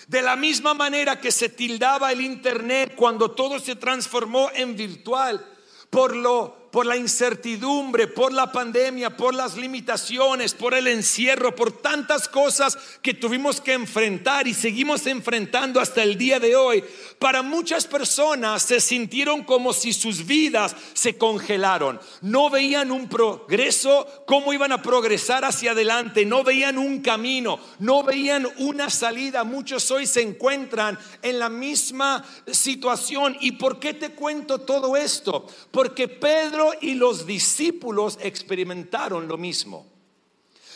De 0.09 0.23
la 0.23 0.37
misma 0.37 0.73
manera 0.73 1.21
que 1.21 1.31
se 1.31 1.51
tildaba 1.51 2.11
el 2.11 2.23
Internet 2.23 2.95
cuando 2.97 3.31
todo 3.33 3.59
se 3.59 3.77
transformó 3.77 4.51
en 4.55 4.75
virtual, 4.75 5.45
por 5.91 6.17
lo 6.17 6.58
por 6.71 6.87
la 6.87 6.97
incertidumbre, 6.97 8.07
por 8.07 8.33
la 8.33 8.53
pandemia, 8.53 9.17
por 9.17 9.35
las 9.35 9.57
limitaciones, 9.57 10.55
por 10.55 10.75
el 10.75 10.87
encierro, 10.87 11.55
por 11.55 11.73
tantas 11.73 12.29
cosas 12.29 12.77
que 13.03 13.15
tuvimos 13.15 13.61
que 13.61 13.73
enfrentar 13.73 14.47
y 14.47 14.55
seguimos 14.55 15.07
enfrentando 15.07 15.81
hasta 15.81 16.03
el 16.03 16.19
día 16.19 16.39
de 16.41 16.57
hoy, 16.57 16.85
para 17.19 17.43
muchas 17.43 17.87
personas 17.87 18.63
se 18.63 18.81
sintieron 18.81 19.45
como 19.45 19.73
si 19.73 19.93
sus 19.93 20.27
vidas 20.27 20.77
se 20.93 21.17
congelaron. 21.17 22.01
No 22.21 22.51
veían 22.51 22.91
un 22.91 23.09
progreso, 23.09 24.25
cómo 24.27 24.53
iban 24.53 24.73
a 24.73 24.83
progresar 24.83 25.45
hacia 25.45 25.73
adelante, 25.73 26.27
no 26.27 26.45
veían 26.45 26.79
un 26.79 27.01
camino, 27.01 27.59
no 27.79 28.03
veían 28.03 28.47
una 28.59 28.91
salida. 28.91 29.45
Muchos 29.45 29.91
hoy 29.91 30.07
se 30.07 30.23
encuentran 30.23 30.99
en 31.23 31.39
la 31.39 31.49
misma 31.49 32.25
situación. 32.51 33.37
¿Y 33.41 33.53
por 33.53 33.79
qué 33.79 33.95
te 33.95 34.11
cuento 34.11 34.59
todo 34.59 34.97
esto? 34.97 35.47
Porque 35.71 36.09
Pedro 36.09 36.58
y 36.81 36.95
los 36.95 37.27
discípulos 37.27 38.19
experimentaron 38.21 39.29
lo 39.29 39.39
mismo. 39.39 39.87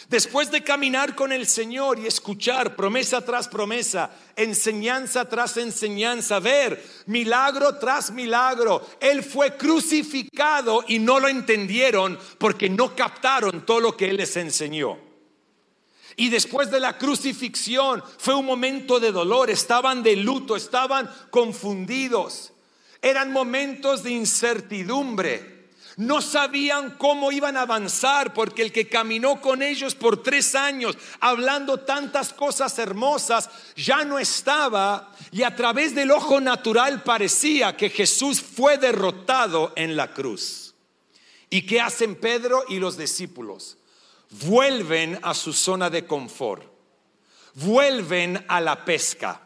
Después 0.09 0.51
de 0.51 0.63
caminar 0.63 1.15
con 1.15 1.33
el 1.33 1.47
Señor 1.47 1.99
y 1.99 2.07
escuchar 2.07 2.77
promesa 2.77 3.25
tras 3.25 3.49
promesa, 3.49 4.11
enseñanza 4.37 5.29
tras 5.29 5.57
enseñanza, 5.57 6.39
ver 6.39 6.85
milagro 7.07 7.79
tras 7.79 8.11
milagro, 8.11 8.87
Él 9.01 9.23
fue 9.23 9.57
crucificado 9.57 10.85
y 10.87 10.99
no 10.99 11.19
lo 11.19 11.29
entendieron 11.29 12.19
porque 12.39 12.69
no 12.69 12.95
captaron 12.95 13.65
todo 13.65 13.81
lo 13.81 13.97
que 13.97 14.11
Él 14.11 14.19
les 14.19 14.37
enseñó. 14.37 14.99
Y 16.17 16.29
después 16.29 16.71
de 16.71 16.81
la 16.81 16.99
crucifixión 16.99 18.03
fue 18.19 18.35
un 18.35 18.45
momento 18.45 19.01
de 19.01 19.13
dolor, 19.13 19.49
estaban 19.51 20.03
de 20.03 20.17
luto, 20.17 20.57
estaban 20.57 21.11
confundidos, 21.31 22.53
eran 23.01 23.33
momentos 23.33 24.03
de 24.03 24.11
incertidumbre. 24.11 25.52
No 25.97 26.23
sabían 26.23 26.93
cómo 26.97 27.33
iban 27.33 27.57
a 27.57 27.63
avanzar 27.63 28.33
porque 28.33 28.63
el 28.63 28.73
que 28.73 28.89
caminó 28.89 29.41
con 29.41 29.63
ellos 29.63 29.95
por 29.95 30.23
tres 30.23 30.55
años 30.55 30.97
hablando 31.21 31.81
tantas 31.81 32.33
cosas 32.33 32.79
hermosas 32.79 33.51
ya 33.77 34.05
no 34.05 34.19
estaba 34.19 35.13
y 35.31 35.43
a 35.43 35.55
través 35.55 35.95
del 35.95 36.11
ojo 36.11 36.41
natural 36.41 37.03
parecía 37.03 37.77
que 37.77 37.91
Jesús 37.91 38.41
fue 38.41 38.79
derrotado 38.79 39.73
en 39.77 39.97
la 39.97 40.15
cruz. 40.15 40.75
¿Y 41.51 41.67
qué 41.67 41.83
hacen 41.83 42.15
Pedro 42.17 42.65
y 42.69 42.79
los 42.79 42.97
discípulos? 42.97 43.77
Vuelven 44.31 45.19
a 45.23 45.35
su 45.35 45.53
zona 45.53 45.91
de 45.91 46.07
confort, 46.07 46.65
vuelven 47.55 48.43
a 48.49 48.63
la 48.63 48.87
pesca, 48.87 49.43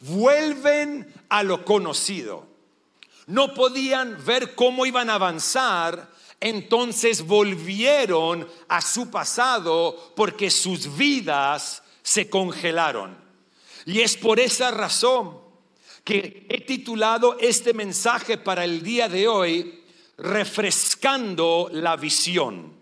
vuelven 0.00 1.14
a 1.28 1.44
lo 1.44 1.64
conocido 1.64 2.49
no 3.30 3.54
podían 3.54 4.22
ver 4.24 4.54
cómo 4.54 4.86
iban 4.86 5.08
a 5.08 5.14
avanzar, 5.14 6.10
entonces 6.40 7.24
volvieron 7.24 8.48
a 8.68 8.80
su 8.80 9.10
pasado 9.10 10.12
porque 10.16 10.50
sus 10.50 10.96
vidas 10.96 11.82
se 12.02 12.28
congelaron. 12.28 13.16
Y 13.86 14.00
es 14.00 14.16
por 14.16 14.40
esa 14.40 14.70
razón 14.70 15.38
que 16.02 16.46
he 16.48 16.60
titulado 16.62 17.36
este 17.38 17.72
mensaje 17.72 18.36
para 18.36 18.64
el 18.64 18.82
día 18.82 19.08
de 19.08 19.28
hoy, 19.28 19.84
refrescando 20.18 21.68
la 21.72 21.96
visión. 21.96 22.74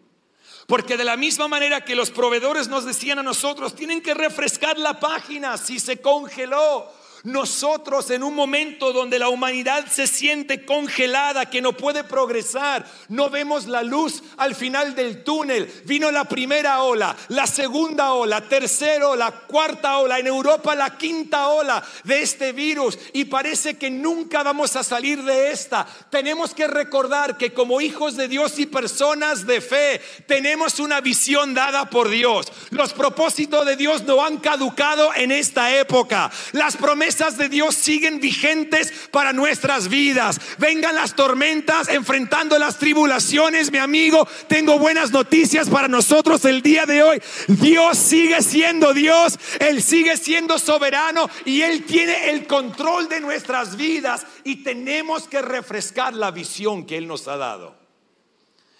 Porque 0.66 0.96
de 0.96 1.04
la 1.04 1.16
misma 1.16 1.48
manera 1.48 1.84
que 1.84 1.94
los 1.94 2.10
proveedores 2.10 2.68
nos 2.68 2.84
decían 2.84 3.18
a 3.18 3.22
nosotros, 3.22 3.74
tienen 3.74 4.02
que 4.02 4.14
refrescar 4.14 4.78
la 4.78 4.98
página 4.98 5.56
si 5.56 5.78
se 5.78 6.00
congeló. 6.00 6.90
Nosotros 7.24 8.10
en 8.10 8.22
un 8.22 8.34
momento 8.34 8.92
donde 8.92 9.18
la 9.18 9.28
humanidad 9.28 9.86
se 9.90 10.06
siente 10.06 10.64
congelada, 10.64 11.50
que 11.50 11.60
no 11.60 11.72
puede 11.72 12.04
progresar, 12.04 12.86
no 13.08 13.30
vemos 13.30 13.66
la 13.66 13.82
luz 13.82 14.22
al 14.36 14.54
final 14.54 14.94
del 14.94 15.24
túnel. 15.24 15.70
Vino 15.84 16.10
la 16.10 16.24
primera 16.24 16.82
ola, 16.82 17.16
la 17.28 17.46
segunda 17.46 18.12
ola, 18.12 18.40
tercera 18.42 19.08
ola, 19.08 19.30
cuarta 19.46 19.98
ola, 19.98 20.18
en 20.18 20.26
Europa 20.26 20.74
la 20.74 20.96
quinta 20.96 21.48
ola 21.48 21.82
de 22.04 22.22
este 22.22 22.52
virus 22.52 22.98
y 23.12 23.24
parece 23.24 23.76
que 23.76 23.90
nunca 23.90 24.42
vamos 24.42 24.76
a 24.76 24.84
salir 24.84 25.22
de 25.24 25.50
esta. 25.50 25.86
Tenemos 26.10 26.54
que 26.54 26.66
recordar 26.66 27.36
que 27.36 27.52
como 27.52 27.80
hijos 27.80 28.16
de 28.16 28.28
Dios 28.28 28.58
y 28.58 28.66
personas 28.66 29.46
de 29.46 29.60
fe 29.60 30.00
tenemos 30.26 30.78
una 30.78 31.00
visión 31.00 31.54
dada 31.54 31.90
por 31.90 32.08
Dios. 32.08 32.52
Los 32.70 32.92
propósitos 32.92 33.66
de 33.66 33.76
Dios 33.76 34.04
no 34.04 34.24
han 34.24 34.38
caducado 34.38 35.12
en 35.14 35.32
esta 35.32 35.76
época. 35.76 36.30
Las 36.52 36.76
promesas 36.76 37.08
de 37.18 37.48
Dios 37.48 37.74
siguen 37.74 38.20
vigentes 38.20 38.92
para 39.10 39.32
nuestras 39.32 39.88
vidas. 39.88 40.40
Vengan 40.58 40.94
las 40.94 41.16
tormentas, 41.16 41.88
enfrentando 41.88 42.56
las 42.58 42.78
tribulaciones, 42.78 43.72
mi 43.72 43.78
amigo. 43.78 44.26
Tengo 44.46 44.78
buenas 44.78 45.10
noticias 45.10 45.68
para 45.68 45.88
nosotros 45.88 46.44
el 46.44 46.62
día 46.62 46.86
de 46.86 47.02
hoy. 47.02 47.20
Dios 47.48 47.98
sigue 47.98 48.40
siendo 48.40 48.94
Dios, 48.94 49.36
Él 49.58 49.82
sigue 49.82 50.16
siendo 50.16 50.60
soberano 50.60 51.28
y 51.44 51.62
Él 51.62 51.84
tiene 51.84 52.30
el 52.30 52.46
control 52.46 53.08
de 53.08 53.20
nuestras 53.20 53.76
vidas 53.76 54.24
y 54.44 54.62
tenemos 54.62 55.26
que 55.26 55.42
refrescar 55.42 56.14
la 56.14 56.30
visión 56.30 56.86
que 56.86 56.98
Él 56.98 57.08
nos 57.08 57.26
ha 57.26 57.36
dado. 57.36 57.76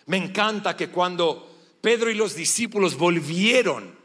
Me 0.06 0.16
encanta 0.16 0.76
que 0.76 0.90
cuando 0.90 1.56
Pedro 1.80 2.08
y 2.08 2.14
los 2.14 2.36
discípulos 2.36 2.96
volvieron 2.96 3.98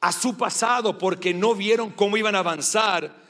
a 0.00 0.10
su 0.10 0.36
pasado 0.36 0.98
porque 0.98 1.32
no 1.32 1.54
vieron 1.54 1.90
cómo 1.90 2.16
iban 2.16 2.34
a 2.34 2.40
avanzar, 2.40 3.21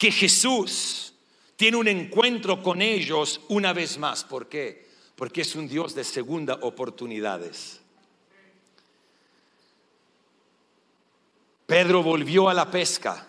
que 0.00 0.10
Jesús 0.10 1.12
tiene 1.56 1.76
un 1.76 1.86
encuentro 1.86 2.62
con 2.62 2.80
ellos 2.80 3.38
una 3.50 3.74
vez 3.74 3.98
más. 3.98 4.24
¿Por 4.24 4.48
qué? 4.48 4.88
Porque 5.14 5.42
es 5.42 5.54
un 5.54 5.68
Dios 5.68 5.94
de 5.94 6.04
segunda 6.04 6.54
oportunidades. 6.62 7.82
Pedro 11.66 12.02
volvió 12.02 12.48
a 12.48 12.54
la 12.54 12.70
pesca 12.70 13.28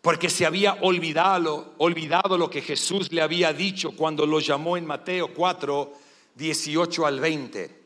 porque 0.00 0.30
se 0.30 0.46
había 0.46 0.74
olvidado, 0.82 1.74
olvidado 1.78 2.38
lo 2.38 2.48
que 2.48 2.62
Jesús 2.62 3.10
le 3.10 3.20
había 3.20 3.52
dicho 3.52 3.96
cuando 3.96 4.26
lo 4.26 4.38
llamó 4.38 4.76
en 4.76 4.86
Mateo 4.86 5.34
4, 5.34 5.92
18 6.36 7.06
al 7.06 7.18
20. 7.18 7.76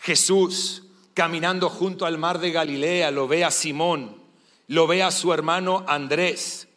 Jesús, 0.00 0.82
caminando 1.14 1.70
junto 1.70 2.06
al 2.06 2.18
mar 2.18 2.40
de 2.40 2.50
Galilea, 2.50 3.12
lo 3.12 3.28
ve 3.28 3.44
a 3.44 3.52
Simón, 3.52 4.16
lo 4.66 4.88
ve 4.88 5.04
a 5.04 5.12
su 5.12 5.32
hermano 5.32 5.84
Andrés 5.86 6.67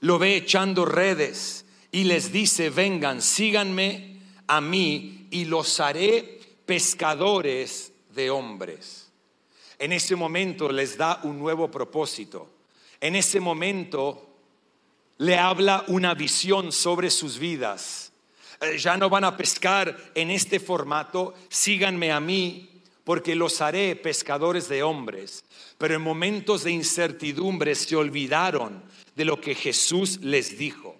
lo 0.00 0.18
ve 0.18 0.36
echando 0.36 0.84
redes 0.84 1.64
y 1.90 2.04
les 2.04 2.32
dice, 2.32 2.70
vengan, 2.70 3.22
síganme 3.22 4.20
a 4.46 4.60
mí 4.60 5.26
y 5.30 5.44
los 5.46 5.80
haré 5.80 6.40
pescadores 6.66 7.92
de 8.14 8.30
hombres. 8.30 9.10
En 9.78 9.92
ese 9.92 10.16
momento 10.16 10.70
les 10.70 10.96
da 10.96 11.20
un 11.22 11.38
nuevo 11.38 11.70
propósito. 11.70 12.50
En 13.00 13.14
ese 13.14 13.40
momento 13.40 14.28
le 15.18 15.38
habla 15.38 15.84
una 15.88 16.14
visión 16.14 16.72
sobre 16.72 17.10
sus 17.10 17.38
vidas. 17.38 18.12
Eh, 18.60 18.76
ya 18.76 18.96
no 18.96 19.08
van 19.08 19.24
a 19.24 19.36
pescar 19.36 19.96
en 20.14 20.30
este 20.30 20.58
formato, 20.58 21.34
síganme 21.48 22.10
a 22.10 22.18
mí 22.18 22.68
porque 23.04 23.34
los 23.34 23.60
haré 23.60 23.96
pescadores 23.96 24.68
de 24.68 24.82
hombres. 24.82 25.44
Pero 25.78 25.94
en 25.94 26.02
momentos 26.02 26.64
de 26.64 26.72
incertidumbre 26.72 27.74
se 27.74 27.96
olvidaron 27.96 28.82
de 29.18 29.24
lo 29.24 29.40
que 29.40 29.56
Jesús 29.56 30.20
les 30.22 30.58
dijo. 30.58 30.96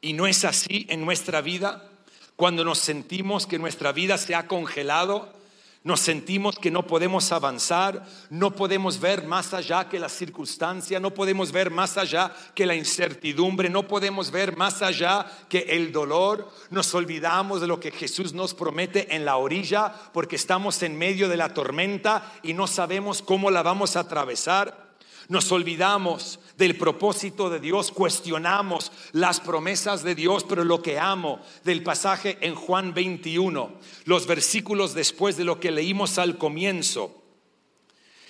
Y 0.00 0.12
no 0.12 0.28
es 0.28 0.44
así 0.44 0.86
en 0.88 1.04
nuestra 1.04 1.40
vida. 1.40 1.90
Cuando 2.36 2.64
nos 2.64 2.78
sentimos 2.78 3.48
que 3.48 3.58
nuestra 3.58 3.90
vida 3.90 4.16
se 4.16 4.36
ha 4.36 4.46
congelado, 4.46 5.34
nos 5.82 5.98
sentimos 5.98 6.56
que 6.56 6.70
no 6.70 6.86
podemos 6.86 7.32
avanzar, 7.32 8.06
no 8.30 8.54
podemos 8.54 9.00
ver 9.00 9.26
más 9.26 9.54
allá 9.54 9.88
que 9.88 9.98
la 9.98 10.08
circunstancia, 10.08 11.00
no 11.00 11.12
podemos 11.12 11.50
ver 11.50 11.72
más 11.72 11.98
allá 11.98 12.32
que 12.54 12.64
la 12.64 12.76
incertidumbre, 12.76 13.68
no 13.68 13.88
podemos 13.88 14.30
ver 14.30 14.56
más 14.56 14.80
allá 14.80 15.26
que 15.48 15.58
el 15.70 15.90
dolor. 15.90 16.48
Nos 16.70 16.94
olvidamos 16.94 17.60
de 17.60 17.66
lo 17.66 17.80
que 17.80 17.90
Jesús 17.90 18.34
nos 18.34 18.54
promete 18.54 19.16
en 19.16 19.24
la 19.24 19.36
orilla 19.36 19.92
porque 20.12 20.36
estamos 20.36 20.80
en 20.84 20.96
medio 20.96 21.28
de 21.28 21.36
la 21.36 21.52
tormenta 21.52 22.34
y 22.44 22.52
no 22.52 22.68
sabemos 22.68 23.20
cómo 23.20 23.50
la 23.50 23.64
vamos 23.64 23.96
a 23.96 24.00
atravesar. 24.00 24.87
Nos 25.28 25.52
olvidamos 25.52 26.40
del 26.56 26.76
propósito 26.76 27.50
de 27.50 27.60
Dios, 27.60 27.92
cuestionamos 27.92 28.90
las 29.12 29.40
promesas 29.40 30.02
de 30.02 30.14
Dios, 30.14 30.44
pero 30.48 30.64
lo 30.64 30.80
que 30.80 30.98
amo 30.98 31.40
del 31.64 31.82
pasaje 31.82 32.38
en 32.40 32.54
Juan 32.54 32.94
21, 32.94 33.78
los 34.06 34.26
versículos 34.26 34.94
después 34.94 35.36
de 35.36 35.44
lo 35.44 35.60
que 35.60 35.70
leímos 35.70 36.18
al 36.18 36.38
comienzo, 36.38 37.22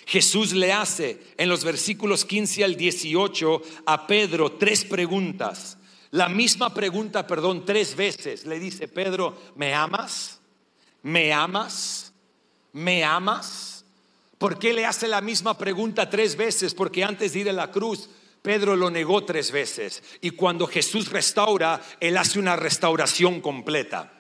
Jesús 0.07 0.55
le 0.55 0.73
hace 0.73 1.23
en 1.37 1.49
los 1.49 1.65
versículos 1.65 2.25
15 2.25 2.65
al 2.65 2.77
18 2.77 3.63
a 3.87 4.07
Pedro 4.07 4.53
tres 4.53 4.85
preguntas. 4.85 5.79
La 6.11 6.29
misma 6.29 6.73
pregunta, 6.73 7.27
perdón, 7.27 7.65
tres 7.67 7.95
veces. 7.95 8.47
Le 8.47 8.59
dice, 8.59 8.89
Pedro, 8.89 9.37
¿me 9.55 9.75
amas? 9.75 10.41
¿Me 11.03 11.33
amas? 11.33 12.13
¿Me 12.73 13.05
amas? 13.05 13.78
¿Por 14.39 14.59
qué 14.59 14.73
le 14.73 14.87
hace 14.87 15.09
la 15.09 15.21
misma 15.21 15.59
pregunta 15.59 16.09
tres 16.09 16.37
veces? 16.37 16.73
Porque 16.73 17.05
antes 17.05 17.33
de 17.33 17.41
ir 17.41 17.51
a 17.51 17.53
la 17.53 17.71
cruz, 17.71 18.09
Pedro 18.41 18.77
lo 18.77 18.91
negó 18.91 19.25
tres 19.25 19.51
veces. 19.51 20.03
Y 20.21 20.31
cuando 20.31 20.67
Jesús 20.67 21.11
restaura, 21.11 21.81
Él 22.01 22.17
hace 22.17 22.39
una 22.39 22.57
restauración 22.57 23.41
completa. 23.41 24.18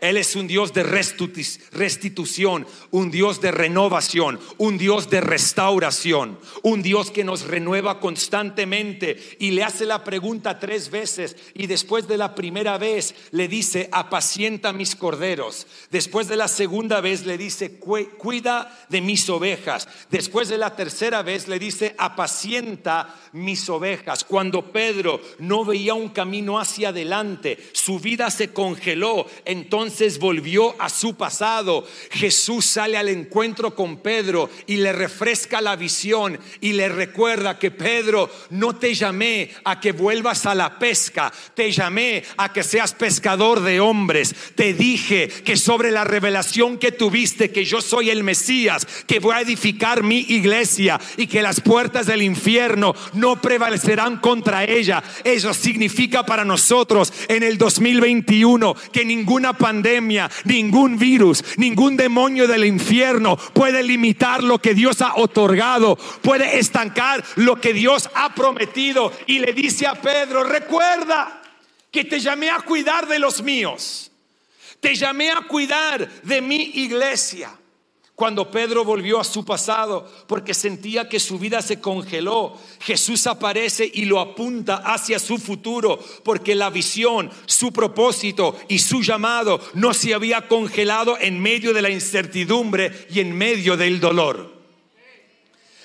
Él 0.00 0.16
es 0.16 0.36
un 0.36 0.46
Dios 0.46 0.72
de 0.72 0.84
restitución, 0.84 2.66
un 2.90 3.10
Dios 3.10 3.40
de 3.40 3.50
renovación, 3.50 4.38
un 4.56 4.78
Dios 4.78 5.10
de 5.10 5.20
restauración, 5.20 6.38
un 6.62 6.82
Dios 6.82 7.10
que 7.10 7.24
nos 7.24 7.46
renueva 7.46 7.98
constantemente 7.98 9.36
y 9.40 9.50
le 9.50 9.64
hace 9.64 9.86
la 9.86 10.04
pregunta 10.04 10.60
tres 10.60 10.90
veces 10.90 11.36
y 11.54 11.66
después 11.66 12.06
de 12.06 12.16
la 12.16 12.34
primera 12.34 12.78
vez 12.78 13.14
le 13.32 13.48
dice, 13.48 13.88
apacienta 13.90 14.72
mis 14.72 14.94
corderos. 14.94 15.66
Después 15.90 16.28
de 16.28 16.36
la 16.36 16.48
segunda 16.48 17.00
vez 17.00 17.26
le 17.26 17.36
dice, 17.36 17.78
cuida 17.78 18.86
de 18.88 19.00
mis 19.00 19.28
ovejas. 19.28 19.88
Después 20.10 20.48
de 20.48 20.58
la 20.58 20.76
tercera 20.76 21.22
vez 21.22 21.48
le 21.48 21.58
dice, 21.58 21.94
apacienta 21.98 23.16
mis 23.32 23.68
ovejas. 23.68 24.22
Cuando 24.22 24.70
Pedro 24.72 25.20
no 25.38 25.64
veía 25.64 25.94
un 25.94 26.10
camino 26.10 26.60
hacia 26.60 26.90
adelante, 26.90 27.58
su 27.72 27.98
vida 27.98 28.30
se 28.30 28.52
congeló, 28.52 29.26
entonces 29.44 29.87
volvió 30.18 30.74
a 30.80 30.88
su 30.88 31.16
pasado. 31.16 31.86
Jesús 32.10 32.64
sale 32.64 32.96
al 32.96 33.08
encuentro 33.08 33.74
con 33.74 33.98
Pedro 33.98 34.50
y 34.66 34.76
le 34.76 34.92
refresca 34.92 35.60
la 35.60 35.76
visión 35.76 36.38
y 36.60 36.72
le 36.72 36.88
recuerda 36.88 37.58
que 37.58 37.70
Pedro, 37.70 38.30
no 38.50 38.76
te 38.76 38.94
llamé 38.94 39.50
a 39.64 39.80
que 39.80 39.92
vuelvas 39.92 40.46
a 40.46 40.54
la 40.54 40.78
pesca, 40.78 41.32
te 41.54 41.70
llamé 41.70 42.24
a 42.36 42.52
que 42.52 42.62
seas 42.62 42.92
pescador 42.94 43.60
de 43.60 43.80
hombres. 43.80 44.34
Te 44.54 44.74
dije 44.74 45.28
que 45.28 45.56
sobre 45.56 45.90
la 45.90 46.04
revelación 46.04 46.78
que 46.78 46.92
tuviste, 46.92 47.50
que 47.50 47.64
yo 47.64 47.80
soy 47.80 48.10
el 48.10 48.24
Mesías, 48.24 48.86
que 49.06 49.20
voy 49.20 49.34
a 49.34 49.40
edificar 49.40 50.02
mi 50.02 50.20
iglesia 50.28 51.00
y 51.16 51.26
que 51.26 51.42
las 51.42 51.60
puertas 51.60 52.06
del 52.06 52.22
infierno 52.22 52.94
no 53.14 53.40
prevalecerán 53.40 54.18
contra 54.18 54.64
ella. 54.64 55.02
Eso 55.24 55.54
significa 55.54 56.24
para 56.24 56.44
nosotros 56.44 57.12
en 57.28 57.42
el 57.42 57.58
2021 57.58 58.74
que 58.92 59.04
ninguna 59.04 59.52
pandemia, 59.52 59.77
ningún 60.44 60.98
virus, 60.98 61.44
ningún 61.56 61.96
demonio 61.96 62.46
del 62.46 62.64
infierno 62.64 63.36
puede 63.36 63.82
limitar 63.82 64.42
lo 64.42 64.58
que 64.58 64.74
Dios 64.74 65.02
ha 65.02 65.16
otorgado, 65.16 65.96
puede 65.96 66.58
estancar 66.58 67.24
lo 67.36 67.60
que 67.60 67.72
Dios 67.72 68.08
ha 68.14 68.34
prometido. 68.34 69.12
Y 69.26 69.38
le 69.38 69.52
dice 69.52 69.86
a 69.86 69.94
Pedro, 69.94 70.44
recuerda 70.44 71.42
que 71.90 72.04
te 72.04 72.20
llamé 72.20 72.50
a 72.50 72.60
cuidar 72.60 73.06
de 73.08 73.18
los 73.18 73.42
míos, 73.42 74.10
te 74.80 74.94
llamé 74.94 75.30
a 75.30 75.42
cuidar 75.42 76.08
de 76.22 76.40
mi 76.40 76.72
iglesia. 76.74 77.50
Cuando 78.18 78.50
Pedro 78.50 78.84
volvió 78.84 79.20
a 79.20 79.24
su 79.24 79.44
pasado 79.44 80.04
porque 80.26 80.52
sentía 80.52 81.08
que 81.08 81.20
su 81.20 81.38
vida 81.38 81.62
se 81.62 81.80
congeló, 81.80 82.58
Jesús 82.80 83.28
aparece 83.28 83.88
y 83.94 84.06
lo 84.06 84.18
apunta 84.18 84.78
hacia 84.78 85.20
su 85.20 85.38
futuro 85.38 86.00
porque 86.24 86.56
la 86.56 86.68
visión, 86.68 87.30
su 87.46 87.72
propósito 87.72 88.58
y 88.66 88.80
su 88.80 89.02
llamado 89.02 89.60
no 89.74 89.94
se 89.94 90.14
había 90.14 90.48
congelado 90.48 91.16
en 91.16 91.38
medio 91.38 91.72
de 91.72 91.80
la 91.80 91.90
incertidumbre 91.90 93.06
y 93.08 93.20
en 93.20 93.38
medio 93.38 93.76
del 93.76 94.00
dolor. 94.00 94.52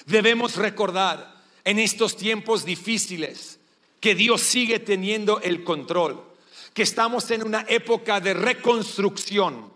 Debemos 0.07 0.55
recordar 0.55 1.39
en 1.63 1.77
estos 1.77 2.17
tiempos 2.17 2.65
difíciles 2.65 3.59
que 3.99 4.15
Dios 4.15 4.41
sigue 4.41 4.79
teniendo 4.79 5.39
el 5.41 5.63
control, 5.63 6.23
que 6.73 6.81
estamos 6.81 7.29
en 7.29 7.43
una 7.43 7.63
época 7.69 8.19
de 8.19 8.33
reconstrucción 8.33 9.71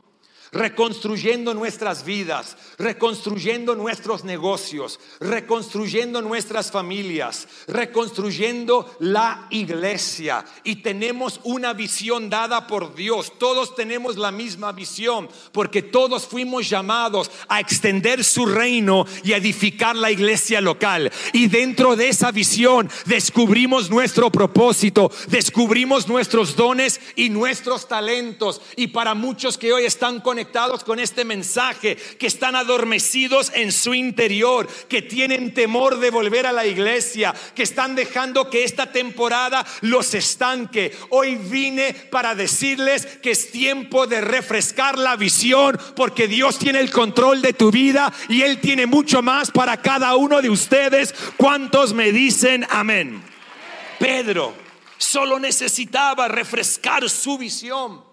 reconstruyendo 0.51 1.53
nuestras 1.53 2.05
vidas, 2.05 2.57
reconstruyendo 2.77 3.75
nuestros 3.75 4.23
negocios, 4.23 4.99
reconstruyendo 5.19 6.21
nuestras 6.21 6.71
familias, 6.71 7.47
reconstruyendo 7.67 8.95
la 8.99 9.47
iglesia. 9.49 10.45
Y 10.63 10.77
tenemos 10.77 11.39
una 11.43 11.73
visión 11.73 12.29
dada 12.29 12.67
por 12.67 12.95
Dios. 12.95 13.33
Todos 13.37 13.75
tenemos 13.75 14.17
la 14.17 14.31
misma 14.31 14.71
visión 14.71 15.29
porque 15.51 15.81
todos 15.81 16.27
fuimos 16.27 16.69
llamados 16.69 17.29
a 17.47 17.59
extender 17.59 18.23
su 18.23 18.45
reino 18.45 19.05
y 19.23 19.33
edificar 19.33 19.95
la 19.95 20.11
iglesia 20.11 20.61
local. 20.61 21.11
Y 21.33 21.47
dentro 21.47 21.95
de 21.95 22.09
esa 22.09 22.31
visión 22.31 22.89
descubrimos 23.05 23.89
nuestro 23.89 24.31
propósito, 24.31 25.11
descubrimos 25.27 26.07
nuestros 26.07 26.55
dones 26.55 26.99
y 27.15 27.29
nuestros 27.29 27.87
talentos. 27.87 28.61
Y 28.75 28.87
para 28.87 29.13
muchos 29.13 29.57
que 29.57 29.73
hoy 29.73 29.85
están 29.85 30.21
con 30.21 30.36
conectados 30.37 30.83
con 30.83 30.99
este 30.99 31.25
mensaje, 31.25 31.95
que 31.95 32.27
están 32.27 32.55
adormecidos 32.55 33.51
en 33.55 33.71
su 33.71 33.95
interior, 33.95 34.67
que 34.87 35.01
tienen 35.01 35.51
temor 35.51 35.97
de 35.99 36.11
volver 36.11 36.45
a 36.45 36.51
la 36.51 36.67
iglesia, 36.67 37.33
que 37.55 37.63
están 37.63 37.95
dejando 37.95 38.47
que 38.51 38.63
esta 38.63 38.91
temporada 38.91 39.65
los 39.81 40.13
estanque. 40.13 40.95
Hoy 41.09 41.37
vine 41.37 41.91
para 42.11 42.35
decirles 42.35 43.07
que 43.23 43.31
es 43.31 43.49
tiempo 43.49 44.05
de 44.05 44.21
refrescar 44.21 44.99
la 44.99 45.15
visión 45.15 45.75
porque 45.95 46.27
Dios 46.27 46.59
tiene 46.59 46.81
el 46.81 46.91
control 46.91 47.41
de 47.41 47.53
tu 47.53 47.71
vida 47.71 48.13
y 48.29 48.43
Él 48.43 48.61
tiene 48.61 48.85
mucho 48.85 49.23
más 49.23 49.49
para 49.49 49.81
cada 49.81 50.15
uno 50.15 50.39
de 50.39 50.51
ustedes. 50.51 51.15
¿Cuántos 51.35 51.95
me 51.95 52.11
dicen 52.11 52.63
amén? 52.69 53.23
Pedro 53.97 54.53
solo 54.99 55.39
necesitaba 55.39 56.27
refrescar 56.27 57.09
su 57.09 57.39
visión 57.39 58.06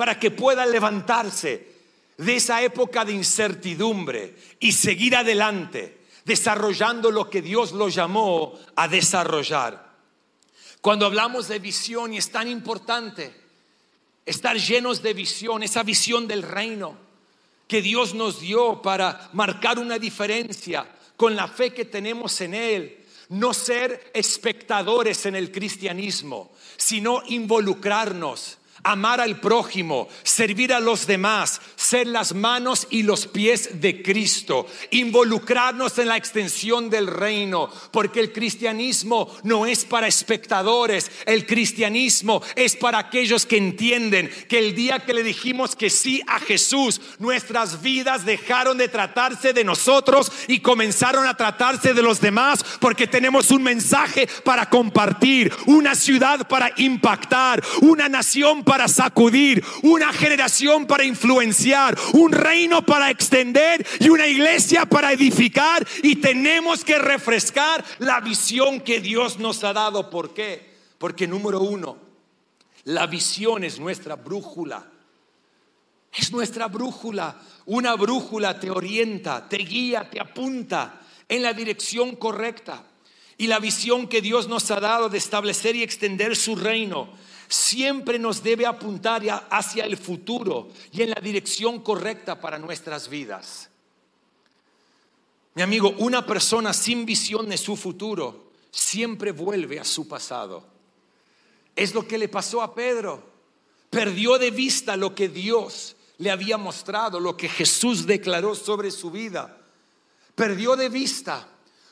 para 0.00 0.18
que 0.18 0.30
pueda 0.30 0.64
levantarse 0.64 1.74
de 2.16 2.36
esa 2.36 2.62
época 2.62 3.04
de 3.04 3.12
incertidumbre 3.12 4.34
y 4.58 4.72
seguir 4.72 5.14
adelante, 5.14 6.00
desarrollando 6.24 7.10
lo 7.10 7.28
que 7.28 7.42
Dios 7.42 7.72
lo 7.72 7.90
llamó 7.90 8.58
a 8.76 8.88
desarrollar. 8.88 9.92
Cuando 10.80 11.04
hablamos 11.04 11.48
de 11.48 11.58
visión 11.58 12.14
y 12.14 12.16
es 12.16 12.30
tan 12.30 12.48
importante 12.48 13.30
estar 14.24 14.56
llenos 14.56 15.02
de 15.02 15.12
visión, 15.12 15.62
esa 15.62 15.82
visión 15.82 16.26
del 16.26 16.44
reino 16.44 16.96
que 17.68 17.82
Dios 17.82 18.14
nos 18.14 18.40
dio 18.40 18.80
para 18.80 19.28
marcar 19.34 19.78
una 19.78 19.98
diferencia 19.98 20.90
con 21.14 21.36
la 21.36 21.46
fe 21.46 21.74
que 21.74 21.84
tenemos 21.84 22.40
en 22.40 22.54
Él, 22.54 23.04
no 23.28 23.52
ser 23.52 24.12
espectadores 24.14 25.26
en 25.26 25.36
el 25.36 25.52
cristianismo, 25.52 26.52
sino 26.78 27.22
involucrarnos 27.26 28.59
amar 28.82 29.20
al 29.20 29.40
prójimo, 29.40 30.08
servir 30.22 30.72
a 30.72 30.80
los 30.80 31.06
demás, 31.06 31.60
ser 31.76 32.06
las 32.06 32.34
manos 32.34 32.86
y 32.90 33.02
los 33.02 33.26
pies 33.26 33.80
de 33.80 34.02
Cristo, 34.02 34.66
involucrarnos 34.90 35.98
en 35.98 36.08
la 36.08 36.16
extensión 36.16 36.90
del 36.90 37.06
reino, 37.06 37.70
porque 37.90 38.20
el 38.20 38.32
cristianismo 38.32 39.30
no 39.42 39.66
es 39.66 39.84
para 39.84 40.06
espectadores, 40.08 41.10
el 41.26 41.46
cristianismo 41.46 42.42
es 42.56 42.76
para 42.76 42.98
aquellos 42.98 43.46
que 43.46 43.56
entienden 43.56 44.30
que 44.48 44.58
el 44.58 44.74
día 44.74 45.00
que 45.00 45.14
le 45.14 45.22
dijimos 45.22 45.76
que 45.76 45.90
sí 45.90 46.22
a 46.26 46.38
Jesús, 46.40 47.00
nuestras 47.18 47.82
vidas 47.82 48.24
dejaron 48.24 48.78
de 48.78 48.88
tratarse 48.88 49.52
de 49.52 49.64
nosotros 49.64 50.32
y 50.48 50.60
comenzaron 50.60 51.26
a 51.26 51.36
tratarse 51.36 51.94
de 51.94 52.02
los 52.02 52.20
demás, 52.20 52.64
porque 52.80 53.06
tenemos 53.06 53.50
un 53.50 53.62
mensaje 53.62 54.28
para 54.44 54.68
compartir, 54.68 55.52
una 55.66 55.94
ciudad 55.94 56.48
para 56.48 56.72
impactar, 56.76 57.62
una 57.82 58.08
nación 58.08 58.64
para 58.64 58.69
sacudir, 58.88 59.64
una 59.82 60.12
generación 60.12 60.86
para 60.86 61.04
influenciar, 61.04 61.98
un 62.12 62.32
reino 62.32 62.84
para 62.84 63.10
extender 63.10 63.86
y 63.98 64.08
una 64.08 64.26
iglesia 64.26 64.86
para 64.86 65.12
edificar. 65.12 65.86
Y 66.02 66.16
tenemos 66.16 66.84
que 66.84 66.98
refrescar 66.98 67.84
la 67.98 68.20
visión 68.20 68.80
que 68.80 69.00
Dios 69.00 69.38
nos 69.38 69.64
ha 69.64 69.72
dado. 69.72 70.10
¿Por 70.10 70.34
qué? 70.34 70.70
Porque 70.98 71.26
número 71.26 71.60
uno, 71.60 71.96
la 72.84 73.06
visión 73.06 73.64
es 73.64 73.78
nuestra 73.78 74.16
brújula. 74.16 74.86
Es 76.12 76.32
nuestra 76.32 76.66
brújula. 76.66 77.40
Una 77.66 77.94
brújula 77.94 78.58
te 78.58 78.70
orienta, 78.70 79.48
te 79.48 79.58
guía, 79.58 80.08
te 80.10 80.20
apunta 80.20 81.00
en 81.28 81.42
la 81.42 81.52
dirección 81.52 82.16
correcta. 82.16 82.84
Y 83.38 83.46
la 83.46 83.58
visión 83.58 84.06
que 84.06 84.20
Dios 84.20 84.48
nos 84.48 84.70
ha 84.70 84.80
dado 84.80 85.08
de 85.08 85.18
establecer 85.18 85.74
y 85.76 85.82
extender 85.82 86.36
su 86.36 86.56
reino 86.56 87.08
siempre 87.50 88.16
nos 88.16 88.44
debe 88.44 88.64
apuntar 88.64 89.22
hacia 89.50 89.84
el 89.84 89.96
futuro 89.96 90.68
y 90.92 91.02
en 91.02 91.10
la 91.10 91.20
dirección 91.20 91.80
correcta 91.80 92.40
para 92.40 92.60
nuestras 92.60 93.08
vidas. 93.08 93.68
Mi 95.56 95.62
amigo, 95.62 95.92
una 95.98 96.24
persona 96.24 96.72
sin 96.72 97.04
visión 97.04 97.48
de 97.48 97.58
su 97.58 97.76
futuro 97.76 98.52
siempre 98.70 99.32
vuelve 99.32 99.80
a 99.80 99.84
su 99.84 100.06
pasado. 100.06 100.64
Es 101.74 101.92
lo 101.92 102.06
que 102.06 102.18
le 102.18 102.28
pasó 102.28 102.62
a 102.62 102.72
Pedro. 102.72 103.20
Perdió 103.90 104.38
de 104.38 104.52
vista 104.52 104.96
lo 104.96 105.12
que 105.12 105.28
Dios 105.28 105.96
le 106.18 106.30
había 106.30 106.56
mostrado, 106.56 107.18
lo 107.18 107.36
que 107.36 107.48
Jesús 107.48 108.06
declaró 108.06 108.54
sobre 108.54 108.92
su 108.92 109.10
vida. 109.10 109.58
Perdió 110.36 110.76
de 110.76 110.88
vista 110.88 111.48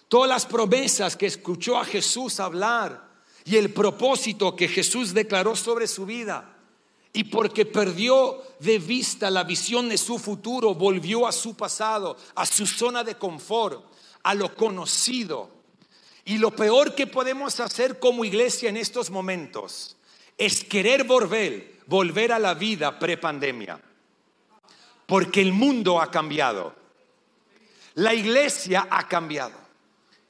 todas 0.06 0.28
las 0.28 0.46
promesas 0.46 1.16
que 1.16 1.26
escuchó 1.26 1.76
a 1.76 1.84
Jesús 1.84 2.38
hablar 2.38 3.07
y 3.48 3.56
el 3.56 3.72
propósito 3.72 4.54
que 4.54 4.68
Jesús 4.68 5.14
declaró 5.14 5.56
sobre 5.56 5.86
su 5.86 6.04
vida. 6.04 6.56
Y 7.14 7.24
porque 7.24 7.64
perdió 7.64 8.42
de 8.60 8.78
vista 8.78 9.30
la 9.30 9.42
visión 9.42 9.88
de 9.88 9.96
su 9.96 10.18
futuro, 10.18 10.74
volvió 10.74 11.26
a 11.26 11.32
su 11.32 11.56
pasado, 11.56 12.18
a 12.34 12.44
su 12.44 12.66
zona 12.66 13.02
de 13.02 13.14
confort, 13.14 13.82
a 14.22 14.34
lo 14.34 14.54
conocido. 14.54 15.48
Y 16.26 16.36
lo 16.36 16.50
peor 16.50 16.94
que 16.94 17.06
podemos 17.06 17.58
hacer 17.60 17.98
como 17.98 18.22
iglesia 18.22 18.68
en 18.68 18.76
estos 18.76 19.08
momentos 19.08 19.96
es 20.36 20.62
querer 20.62 21.04
volver, 21.04 21.80
volver 21.86 22.32
a 22.32 22.38
la 22.38 22.52
vida 22.52 22.98
prepandemia. 22.98 23.80
Porque 25.06 25.40
el 25.40 25.54
mundo 25.54 26.02
ha 26.02 26.10
cambiado. 26.10 26.74
La 27.94 28.12
iglesia 28.12 28.86
ha 28.90 29.08
cambiado. 29.08 29.56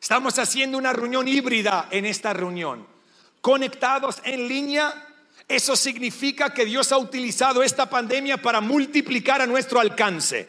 Estamos 0.00 0.38
haciendo 0.38 0.78
una 0.78 0.92
reunión 0.92 1.26
híbrida 1.26 1.88
en 1.90 2.06
esta 2.06 2.32
reunión. 2.32 2.97
Conectados 3.48 4.20
en 4.24 4.46
línea, 4.46 4.92
eso 5.48 5.74
significa 5.74 6.52
que 6.52 6.66
Dios 6.66 6.92
ha 6.92 6.98
utilizado 6.98 7.62
esta 7.62 7.88
pandemia 7.88 8.36
para 8.36 8.60
multiplicar 8.60 9.40
a 9.40 9.46
nuestro 9.46 9.80
alcance. 9.80 10.46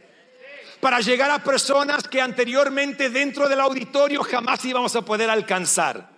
Para 0.82 1.00
llegar 1.00 1.32
a 1.32 1.42
personas 1.42 2.06
que 2.10 2.20
anteriormente 2.20 3.10
dentro 3.10 3.48
del 3.48 3.62
auditorio 3.62 4.22
jamás 4.22 4.66
íbamos 4.66 4.98
a 4.98 5.06
poder 5.06 5.30
alcanzar. 5.30 6.10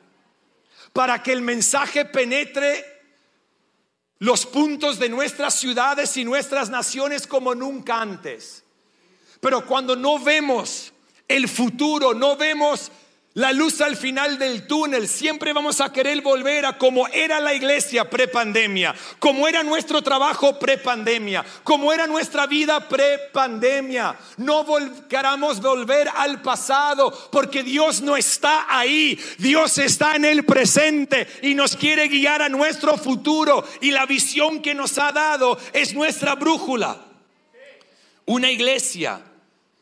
Para 0.91 1.21
que 1.21 1.33
el 1.33 1.43
mensaje 1.43 2.05
penetre 2.05 2.83
los 4.17 4.47
puntos 4.47 4.97
de 4.97 5.09
nuestras 5.09 5.53
ciudades 5.53 6.17
y 6.17 6.25
nuestras 6.25 6.71
naciones 6.71 7.27
como 7.27 7.53
nunca 7.53 8.01
antes. 8.01 8.63
Pero 9.39 9.67
cuando 9.67 9.95
no 9.95 10.17
vemos 10.17 10.91
el 11.27 11.47
futuro, 11.47 12.15
no 12.15 12.35
vemos 12.37 12.91
la 13.33 13.53
luz 13.53 13.79
al 13.79 13.95
final 13.95 14.37
del 14.37 14.67
túnel. 14.67 15.07
Siempre 15.07 15.53
vamos 15.53 15.79
a 15.79 15.91
querer 15.91 16.21
volver 16.21 16.65
a 16.65 16.77
como 16.77 17.07
era 17.07 17.39
la 17.39 17.53
iglesia 17.53 18.09
prepandemia, 18.09 18.93
como 19.19 19.47
era 19.47 19.63
nuestro 19.63 20.01
trabajo 20.01 20.59
prepandemia, 20.59 21.45
como 21.63 21.93
era 21.93 22.07
nuestra 22.07 22.45
vida 22.45 22.87
prepandemia. 22.89 24.17
No 24.37 24.65
queramos 25.07 25.61
volver 25.61 26.09
al 26.13 26.41
pasado 26.41 27.29
porque 27.31 27.63
Dios 27.63 28.01
no 28.01 28.17
está 28.17 28.65
ahí. 28.67 29.17
Dios 29.37 29.77
está 29.77 30.15
en 30.15 30.25
el 30.25 30.43
presente 30.43 31.27
y 31.41 31.55
nos 31.55 31.77
quiere 31.77 32.09
guiar 32.09 32.41
a 32.41 32.49
nuestro 32.49 32.97
futuro. 32.97 33.63
Y 33.79 33.91
la 33.91 34.05
visión 34.05 34.61
que 34.61 34.75
nos 34.75 34.97
ha 34.97 35.11
dado 35.11 35.57
es 35.71 35.93
nuestra 35.93 36.35
brújula. 36.35 37.05
Una 38.25 38.51
iglesia 38.51 39.21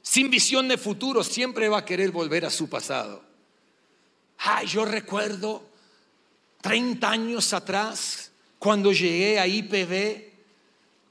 sin 0.02 0.30
visión 0.30 0.68
de 0.68 0.78
futuro 0.78 1.24
siempre 1.24 1.68
va 1.68 1.80
a 1.80 1.86
querer 1.86 2.12
volver 2.12 2.46
a 2.46 2.50
su 2.50 2.70
pasado. 2.70 3.29
Ay, 4.40 4.68
yo 4.68 4.86
recuerdo 4.86 5.64
30 6.62 7.10
años 7.10 7.54
atrás, 7.54 8.32
cuando 8.58 8.92
llegué 8.92 9.40
a 9.40 9.48
IPV, 9.48 10.30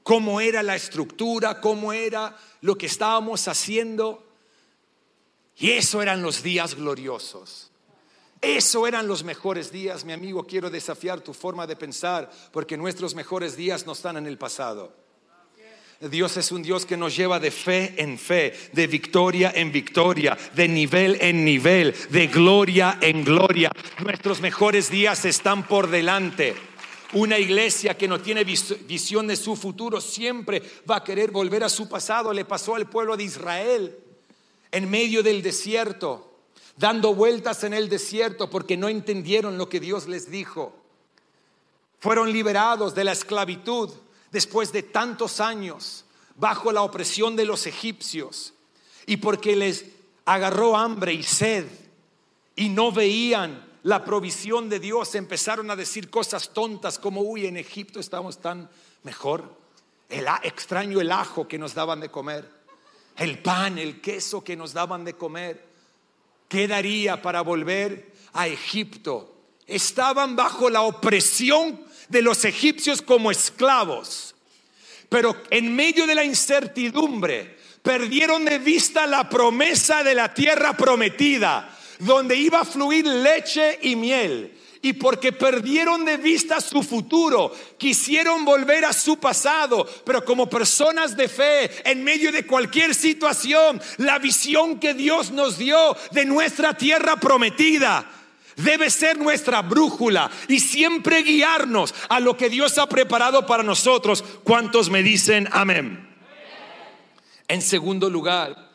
cómo 0.03 0.41
era 0.41 0.63
la 0.63 0.75
estructura, 0.75 1.61
cómo 1.61 1.93
era 1.93 2.35
lo 2.61 2.77
que 2.77 2.87
estábamos 2.87 3.47
haciendo. 3.47 4.25
Y 5.57 5.71
eso 5.71 6.01
eran 6.01 6.21
los 6.21 6.41
días 6.41 6.75
gloriosos. 6.75 7.69
Eso 8.41 8.87
eran 8.87 9.07
los 9.07 9.23
mejores 9.23 9.71
días, 9.71 10.05
mi 10.05 10.13
amigo. 10.13 10.45
Quiero 10.45 10.69
desafiar 10.69 11.19
tu 11.21 11.33
forma 11.33 11.67
de 11.67 11.75
pensar 11.75 12.31
porque 12.51 12.77
nuestros 12.77 13.13
mejores 13.13 13.57
días 13.57 13.85
no 13.85 13.91
están 13.91 14.17
en 14.17 14.25
el 14.25 14.37
pasado. 14.37 14.95
Dios 16.07 16.37
es 16.37 16.53
un 16.53 16.63
Dios 16.63 16.85
que 16.85 16.95
nos 16.95 17.13
lleva 17.13 17.41
de 17.41 17.51
fe 17.51 17.93
en 17.97 18.17
fe, 18.17 18.53
de 18.71 18.87
victoria 18.87 19.51
en 19.53 19.69
victoria, 19.69 20.37
de 20.55 20.65
nivel 20.65 21.17
en 21.19 21.43
nivel, 21.43 21.93
de 22.09 22.27
gloria 22.27 22.97
en 23.01 23.25
gloria. 23.25 23.69
Nuestros 24.01 24.39
mejores 24.39 24.89
días 24.89 25.25
están 25.25 25.67
por 25.67 25.89
delante. 25.89 26.55
Una 27.11 27.37
iglesia 27.37 27.97
que 27.97 28.07
no 28.07 28.21
tiene 28.21 28.45
visión 28.45 29.27
de 29.27 29.35
su 29.35 29.57
futuro 29.57 29.99
siempre 29.99 30.61
va 30.89 30.97
a 30.97 31.03
querer 31.03 31.31
volver 31.31 31.65
a 31.65 31.69
su 31.69 31.89
pasado. 31.89 32.31
Le 32.31 32.45
pasó 32.45 32.75
al 32.75 32.89
pueblo 32.89 33.17
de 33.17 33.25
Israel 33.25 33.97
en 34.71 34.89
medio 34.89 35.21
del 35.21 35.41
desierto, 35.41 36.31
dando 36.77 37.13
vueltas 37.13 37.65
en 37.65 37.73
el 37.73 37.89
desierto 37.89 38.49
porque 38.49 38.77
no 38.77 38.87
entendieron 38.87 39.57
lo 39.57 39.67
que 39.67 39.81
Dios 39.81 40.07
les 40.07 40.31
dijo. 40.31 40.73
Fueron 41.99 42.31
liberados 42.31 42.95
de 42.95 43.03
la 43.03 43.11
esclavitud 43.11 43.91
después 44.31 44.71
de 44.71 44.83
tantos 44.83 45.39
años 45.39 46.05
bajo 46.35 46.71
la 46.71 46.81
opresión 46.81 47.35
de 47.35 47.45
los 47.45 47.67
egipcios 47.67 48.53
y 49.05 49.17
porque 49.17 49.55
les 49.55 49.85
agarró 50.25 50.77
hambre 50.77 51.13
y 51.13 51.23
sed 51.23 51.65
y 52.55 52.69
no 52.69 52.91
veían 52.91 53.67
la 53.83 54.03
provisión 54.03 54.69
de 54.69 54.79
Dios, 54.79 55.15
empezaron 55.15 55.71
a 55.71 55.75
decir 55.75 56.09
cosas 56.09 56.53
tontas 56.53 56.99
como, 56.99 57.21
uy, 57.21 57.45
en 57.45 57.57
Egipto 57.57 57.99
estamos 57.99 58.39
tan 58.39 58.69
mejor. 59.03 59.57
El, 60.09 60.25
extraño 60.43 60.99
el 60.99 61.11
ajo 61.11 61.47
que 61.47 61.57
nos 61.57 61.73
daban 61.73 61.99
de 61.99 62.09
comer, 62.09 62.49
el 63.15 63.39
pan, 63.39 63.77
el 63.77 64.01
queso 64.01 64.43
que 64.43 64.55
nos 64.55 64.73
daban 64.73 65.05
de 65.05 65.13
comer. 65.13 65.67
¿Qué 66.47 66.67
daría 66.67 67.21
para 67.21 67.41
volver 67.41 68.13
a 68.33 68.47
Egipto? 68.47 69.38
Estaban 69.69 70.35
bajo 70.35 70.69
la 70.69 70.81
opresión 70.81 71.79
de 72.09 72.21
los 72.21 72.43
egipcios 72.43 73.01
como 73.01 73.31
esclavos. 73.31 74.35
Pero 75.07 75.35
en 75.49 75.75
medio 75.75 76.05
de 76.05 76.15
la 76.15 76.23
incertidumbre, 76.23 77.57
perdieron 77.81 78.45
de 78.45 78.59
vista 78.59 79.07
la 79.07 79.29
promesa 79.29 80.03
de 80.03 80.15
la 80.15 80.33
tierra 80.33 80.75
prometida, 80.75 81.75
donde 81.99 82.35
iba 82.35 82.61
a 82.61 82.65
fluir 82.65 83.05
leche 83.05 83.79
y 83.81 83.95
miel. 83.95 84.55
Y 84.81 84.93
porque 84.93 85.33
perdieron 85.33 86.05
de 86.05 86.15
vista 86.15 86.61
su 86.61 86.83
futuro, 86.83 87.53
quisieron 87.77 88.45
volver 88.45 88.85
a 88.85 88.93
su 88.93 89.17
pasado, 89.17 89.85
pero 90.05 90.23
como 90.23 90.49
personas 90.49 91.17
de 91.17 91.27
fe, 91.27 91.69
en 91.89 92.01
medio 92.01 92.31
de 92.31 92.45
cualquier 92.45 92.95
situación, 92.95 93.81
la 93.97 94.19
visión 94.19 94.79
que 94.79 94.93
Dios 94.93 95.31
nos 95.31 95.57
dio 95.57 95.97
de 96.11 96.23
nuestra 96.23 96.77
tierra 96.77 97.17
prometida 97.17 98.09
debe 98.63 98.89
ser 98.89 99.17
nuestra 99.17 99.61
brújula 99.61 100.29
y 100.47 100.59
siempre 100.59 101.23
guiarnos 101.23 101.93
a 102.09 102.19
lo 102.19 102.35
que 102.37 102.49
Dios 102.49 102.77
ha 102.77 102.87
preparado 102.87 103.45
para 103.45 103.63
nosotros. 103.63 104.23
¿Cuántos 104.43 104.89
me 104.89 105.03
dicen 105.03 105.47
amén? 105.51 106.07
En 107.47 107.61
segundo 107.61 108.09
lugar, 108.09 108.69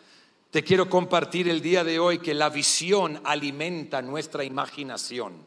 te 0.51 0.65
quiero 0.65 0.89
compartir 0.89 1.49
el 1.49 1.61
día 1.61 1.85
de 1.85 1.99
hoy 1.99 2.19
que 2.19 2.35
la 2.35 2.49
visión 2.49 3.21
alimenta 3.25 4.03
nuestra 4.03 4.45
imaginación. 4.45 5.47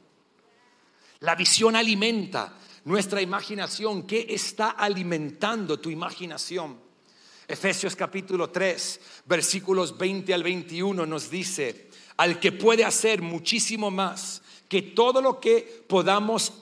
La 1.20 1.36
visión 1.36 1.76
alimenta 1.76 2.54
nuestra 2.86 3.22
imaginación. 3.22 4.04
¿Qué 4.04 4.28
está 4.30 4.72
alimentando 4.72 5.80
tu 5.80 5.90
imaginación? 5.90 6.80
Efesios 7.48 7.96
capítulo 7.96 8.50
3, 8.50 9.00
versículos 9.26 9.98
20 9.98 10.34
al 10.34 10.44
21 10.44 11.06
nos 11.06 11.30
dice, 11.30 11.87
al 12.18 12.40
que 12.40 12.52
puede 12.52 12.84
hacer 12.84 13.22
muchísimo 13.22 13.92
más 13.92 14.42
que 14.68 14.82
todo 14.82 15.22
lo 15.22 15.40
que 15.40 15.84
podamos 15.88 16.54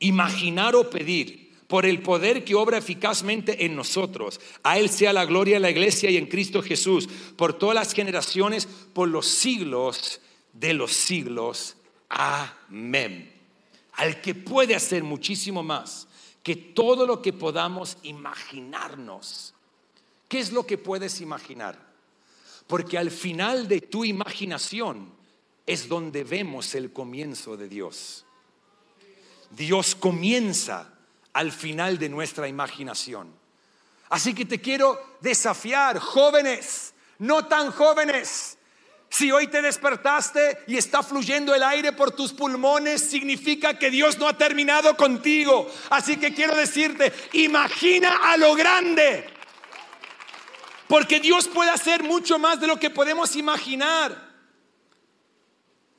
imaginar 0.00 0.74
o 0.74 0.90
pedir 0.90 1.52
por 1.68 1.86
el 1.86 2.02
poder 2.02 2.44
que 2.44 2.54
obra 2.54 2.76
eficazmente 2.76 3.64
en 3.64 3.74
nosotros. 3.74 4.40
A 4.62 4.78
Él 4.78 4.90
sea 4.90 5.12
la 5.14 5.24
gloria 5.24 5.56
en 5.56 5.62
la 5.62 5.70
iglesia 5.70 6.10
y 6.10 6.18
en 6.18 6.26
Cristo 6.26 6.62
Jesús, 6.62 7.08
por 7.36 7.54
todas 7.54 7.74
las 7.74 7.94
generaciones, 7.94 8.66
por 8.66 9.08
los 9.08 9.26
siglos 9.26 10.20
de 10.52 10.74
los 10.74 10.92
siglos. 10.92 11.76
Amén. 12.10 13.32
Al 13.94 14.20
que 14.20 14.34
puede 14.34 14.74
hacer 14.74 15.02
muchísimo 15.02 15.62
más 15.62 16.08
que 16.42 16.56
todo 16.56 17.06
lo 17.06 17.22
que 17.22 17.32
podamos 17.32 17.96
imaginarnos. 18.02 19.54
¿Qué 20.28 20.40
es 20.40 20.52
lo 20.52 20.66
que 20.66 20.76
puedes 20.76 21.20
imaginar? 21.20 21.91
Porque 22.66 22.98
al 22.98 23.10
final 23.10 23.68
de 23.68 23.80
tu 23.80 24.04
imaginación 24.04 25.12
es 25.66 25.88
donde 25.88 26.24
vemos 26.24 26.74
el 26.74 26.92
comienzo 26.92 27.56
de 27.56 27.68
Dios. 27.68 28.24
Dios 29.50 29.94
comienza 29.94 30.92
al 31.32 31.52
final 31.52 31.98
de 31.98 32.08
nuestra 32.08 32.48
imaginación. 32.48 33.32
Así 34.08 34.34
que 34.34 34.44
te 34.44 34.60
quiero 34.60 35.16
desafiar, 35.20 35.98
jóvenes, 35.98 36.94
no 37.18 37.46
tan 37.46 37.70
jóvenes. 37.70 38.58
Si 39.08 39.30
hoy 39.30 39.46
te 39.46 39.60
despertaste 39.60 40.58
y 40.66 40.76
está 40.78 41.02
fluyendo 41.02 41.54
el 41.54 41.62
aire 41.62 41.92
por 41.92 42.12
tus 42.12 42.32
pulmones, 42.32 43.02
significa 43.02 43.78
que 43.78 43.90
Dios 43.90 44.18
no 44.18 44.26
ha 44.26 44.36
terminado 44.36 44.96
contigo. 44.96 45.70
Así 45.90 46.16
que 46.16 46.34
quiero 46.34 46.56
decirte, 46.56 47.12
imagina 47.34 48.20
a 48.22 48.36
lo 48.38 48.54
grande. 48.54 49.26
Porque 50.92 51.20
Dios 51.20 51.48
puede 51.48 51.70
hacer 51.70 52.02
mucho 52.02 52.38
más 52.38 52.60
de 52.60 52.66
lo 52.66 52.78
que 52.78 52.90
podemos 52.90 53.34
imaginar. 53.34 54.30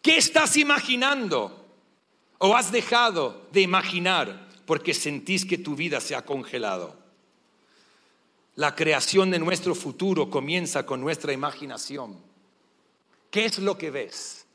¿Qué 0.04 0.18
estás 0.18 0.56
imaginando? 0.56 1.66
¿O 2.38 2.56
has 2.56 2.72
dejado 2.72 3.48
de 3.52 3.62
imaginar 3.62 4.48
porque 4.68 4.94
sentís 4.94 5.46
que 5.46 5.58
tu 5.58 5.76
vida 5.76 6.00
se 6.00 6.14
ha 6.14 6.24
congelado? 6.24 6.96
La 8.54 8.76
creación 8.76 9.32
de 9.32 9.40
nuestro 9.40 9.74
futuro 9.74 10.30
comienza 10.30 10.86
con 10.86 11.02
nuestra 11.02 11.34
imaginación. 11.34 12.20
¿Qué 13.32 13.46
es 13.46 13.58
lo 13.58 13.76
que 13.80 13.90
ves? 13.90 14.46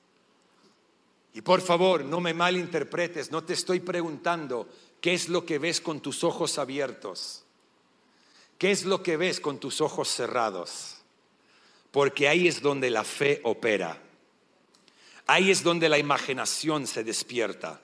Y 1.34 1.40
por 1.40 1.60
favor, 1.62 2.04
no 2.04 2.20
me 2.20 2.32
malinterpretes, 2.32 3.32
no 3.32 3.42
te 3.42 3.54
estoy 3.54 3.80
preguntando 3.80 4.68
qué 5.00 5.14
es 5.14 5.28
lo 5.28 5.44
que 5.44 5.58
ves 5.58 5.80
con 5.80 5.98
tus 5.98 6.22
ojos 6.22 6.60
abiertos. 6.60 7.44
¿Qué 8.58 8.70
es 8.70 8.84
lo 8.84 9.02
que 9.02 9.16
ves 9.16 9.40
con 9.40 9.58
tus 9.58 9.80
ojos 9.80 10.08
cerrados? 10.08 10.96
Porque 11.90 12.28
ahí 12.28 12.48
es 12.48 12.60
donde 12.60 12.90
la 12.90 13.04
fe 13.04 13.40
opera. 13.44 14.02
Ahí 15.26 15.50
es 15.50 15.62
donde 15.62 15.88
la 15.88 15.98
imaginación 15.98 16.86
se 16.86 17.04
despierta. 17.04 17.80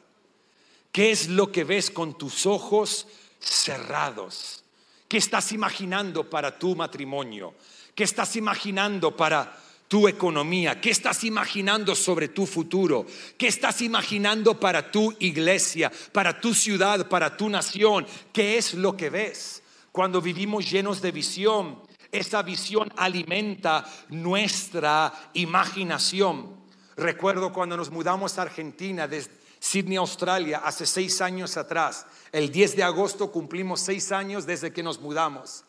¿Qué 0.93 1.11
es 1.11 1.29
lo 1.29 1.51
que 1.51 1.65
ves 1.65 1.91
con 1.91 2.19
tus 2.19 2.47
ojos 2.47 3.07
cerrados. 3.45 4.63
¿Qué 5.09 5.19
estás 5.19 5.53
imaginando 5.53 6.29
para 6.29 6.59
tu 6.59 6.75
matrimonio? 6.75 7.55
¿Qué 7.95 8.05
estás 8.05 8.37
imaginando 8.37 9.17
para 9.17 9.61
tu 9.87 10.09
economía? 10.09 10.81
¿Qué 10.81 10.91
estás 10.91 11.25
imaginando 11.25 11.95
sobre 11.95 12.29
tu 12.29 12.47
futuro? 12.47 13.07
¿Qué 13.37 13.47
estás 13.47 13.83
imaginando 13.83 14.59
para 14.59 14.91
tu 14.91 15.15
iglesia, 15.21 15.93
para 16.13 16.41
tu 16.41 16.55
ciudad, 16.55 17.09
para 17.09 17.37
tu 17.37 17.49
nación? 17.49 18.07
¿Qué 18.33 18.57
es 18.57 18.75
lo 18.75 18.97
que 18.97 19.11
ves? 19.11 19.63
Cuando 19.95 20.21
vivimos 20.21 20.69
llenos 20.69 21.01
de 21.01 21.13
visión, 21.13 21.81
esa 22.11 22.43
visión 22.43 22.93
alimenta 22.97 23.85
nuestra 24.09 25.31
imaginación. 25.35 26.57
Recuerdo 26.97 27.53
cuando 27.53 27.77
nos 27.77 27.93
mudamos 27.93 28.37
a 28.37 28.43
Argentina 28.43 29.07
desde 29.07 29.31
Sydney, 29.61 29.97
Australia, 29.97 30.63
hace 30.65 30.85
seis 30.85 31.21
años 31.21 31.57
atrás. 31.57 32.07
El 32.33 32.51
10 32.51 32.75
de 32.75 32.83
agosto 32.83 33.31
cumplimos 33.31 33.83
seis 33.83 34.11
años 34.11 34.47
desde 34.47 34.73
que 34.73 34.83
nos 34.83 34.99
mudamos. 34.99 35.63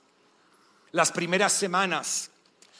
Las 0.91 1.11
primeras 1.11 1.53
semanas 1.53 2.31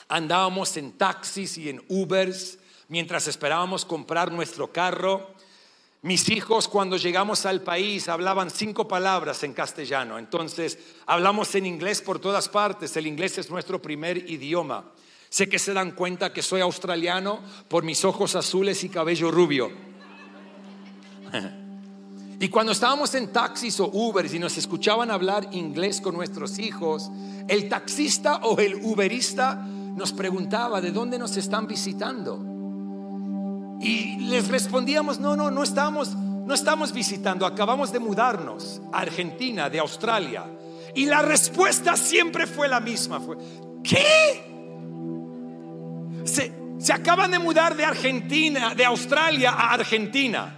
andábamos 0.08 0.76
en 0.78 0.94
taxis 0.94 1.60
y 1.60 1.70
en 1.70 1.86
Ubers 1.90 2.58
mientras 2.88 3.28
esperábamos 3.28 3.86
comprar 3.86 4.32
nuestro 4.32 4.74
carro. 4.74 5.35
Mis 6.06 6.30
hijos 6.30 6.68
cuando 6.68 6.98
llegamos 6.98 7.48
al 7.48 7.62
país 7.62 8.08
hablaban 8.10 8.52
cinco 8.52 8.88
palabras 8.88 9.42
en 9.42 9.54
castellano, 9.54 10.20
entonces 10.20 10.78
hablamos 11.08 11.56
en 11.56 11.66
inglés 11.66 12.00
por 12.00 12.20
todas 12.20 12.48
partes, 12.48 12.96
el 12.96 13.08
inglés 13.08 13.40
es 13.40 13.50
nuestro 13.50 13.82
primer 13.82 14.30
idioma. 14.30 14.86
Sé 15.30 15.50
que 15.50 15.58
se 15.58 15.74
dan 15.74 15.94
cuenta 15.94 16.32
que 16.32 16.44
soy 16.44 16.62
australiano 16.62 17.40
por 17.68 17.84
mis 17.84 18.06
ojos 18.06 18.36
azules 18.36 18.84
y 18.84 18.90
cabello 18.90 19.32
rubio. 19.32 19.72
Y 22.38 22.50
cuando 22.50 22.74
estábamos 22.74 23.16
en 23.16 23.32
taxis 23.32 23.80
o 23.80 23.88
Ubers 23.88 24.34
y 24.34 24.40
nos 24.40 24.58
escuchaban 24.58 25.10
hablar 25.10 25.48
inglés 25.54 26.02
con 26.02 26.14
nuestros 26.14 26.60
hijos, 26.60 27.10
el 27.48 27.70
taxista 27.70 28.42
o 28.44 28.60
el 28.60 28.76
Uberista 28.76 29.56
nos 29.56 30.12
preguntaba 30.12 30.82
de 30.82 30.92
dónde 30.92 31.18
nos 31.18 31.38
están 31.38 31.66
visitando. 31.66 32.55
Y 33.80 34.18
les 34.18 34.48
respondíamos, 34.48 35.20
no, 35.20 35.36
no, 35.36 35.52
no 35.52 35.64
estamos, 35.64 36.16
no 36.16 36.54
estamos 36.54 36.92
visitando, 36.92 37.46
acabamos 37.46 37.92
de 37.92 38.00
mudarnos 38.00 38.82
a 38.92 39.00
Argentina, 39.00 39.70
de 39.70 39.80
Australia. 39.80 40.46
Y 40.96 41.06
la 41.06 41.22
respuesta 41.22 41.98
siempre 41.98 42.48
fue 42.48 42.68
la 42.68 42.80
misma, 42.80 43.20
fue, 43.20 43.38
¿qué? 43.84 44.54
Se, 46.24 46.54
se 46.80 46.94
acaban 46.94 47.32
de 47.32 47.40
mudar 47.40 47.76
de 47.76 47.86
Argentina, 47.86 48.74
de 48.74 48.86
Australia 48.86 49.52
a 49.52 49.74
Argentina. 49.74 50.56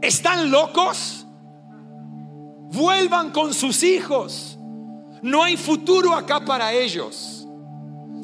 ¿Están 0.00 0.50
locos? 0.50 1.26
Vuelvan 2.72 3.30
con 3.30 3.54
sus 3.54 3.82
hijos. 3.82 4.58
No 5.22 5.42
hay 5.42 5.56
futuro 5.56 6.14
acá 6.14 6.44
para 6.44 6.72
ellos. 6.72 7.43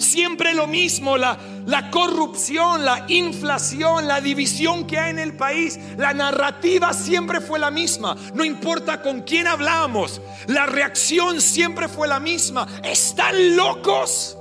Siempre 0.01 0.55
lo 0.55 0.67
mismo, 0.67 1.19
la, 1.19 1.39
la 1.67 1.91
corrupción, 1.91 2.87
la 2.87 3.05
inflación, 3.09 4.09
la 4.09 4.21
división 4.23 4.87
que 4.87 4.99
hay 4.99 5.11
en 5.11 5.19
el 5.19 5.37
país, 5.37 5.79
la 5.99 6.15
narrativa 6.15 6.95
siempre 6.95 7.41
fue 7.43 7.59
la 7.59 7.71
misma. 7.71 8.17
No 8.33 8.43
importa 8.43 9.03
con 9.03 9.21
quién 9.21 9.47
hablamos, 9.47 10.23
la 10.47 10.65
reacción 10.65 11.41
siempre 11.43 11.87
fue 11.87 12.09
la 12.09 12.19
misma. 12.19 12.67
¿Están 12.83 13.57
locos? 13.57 14.39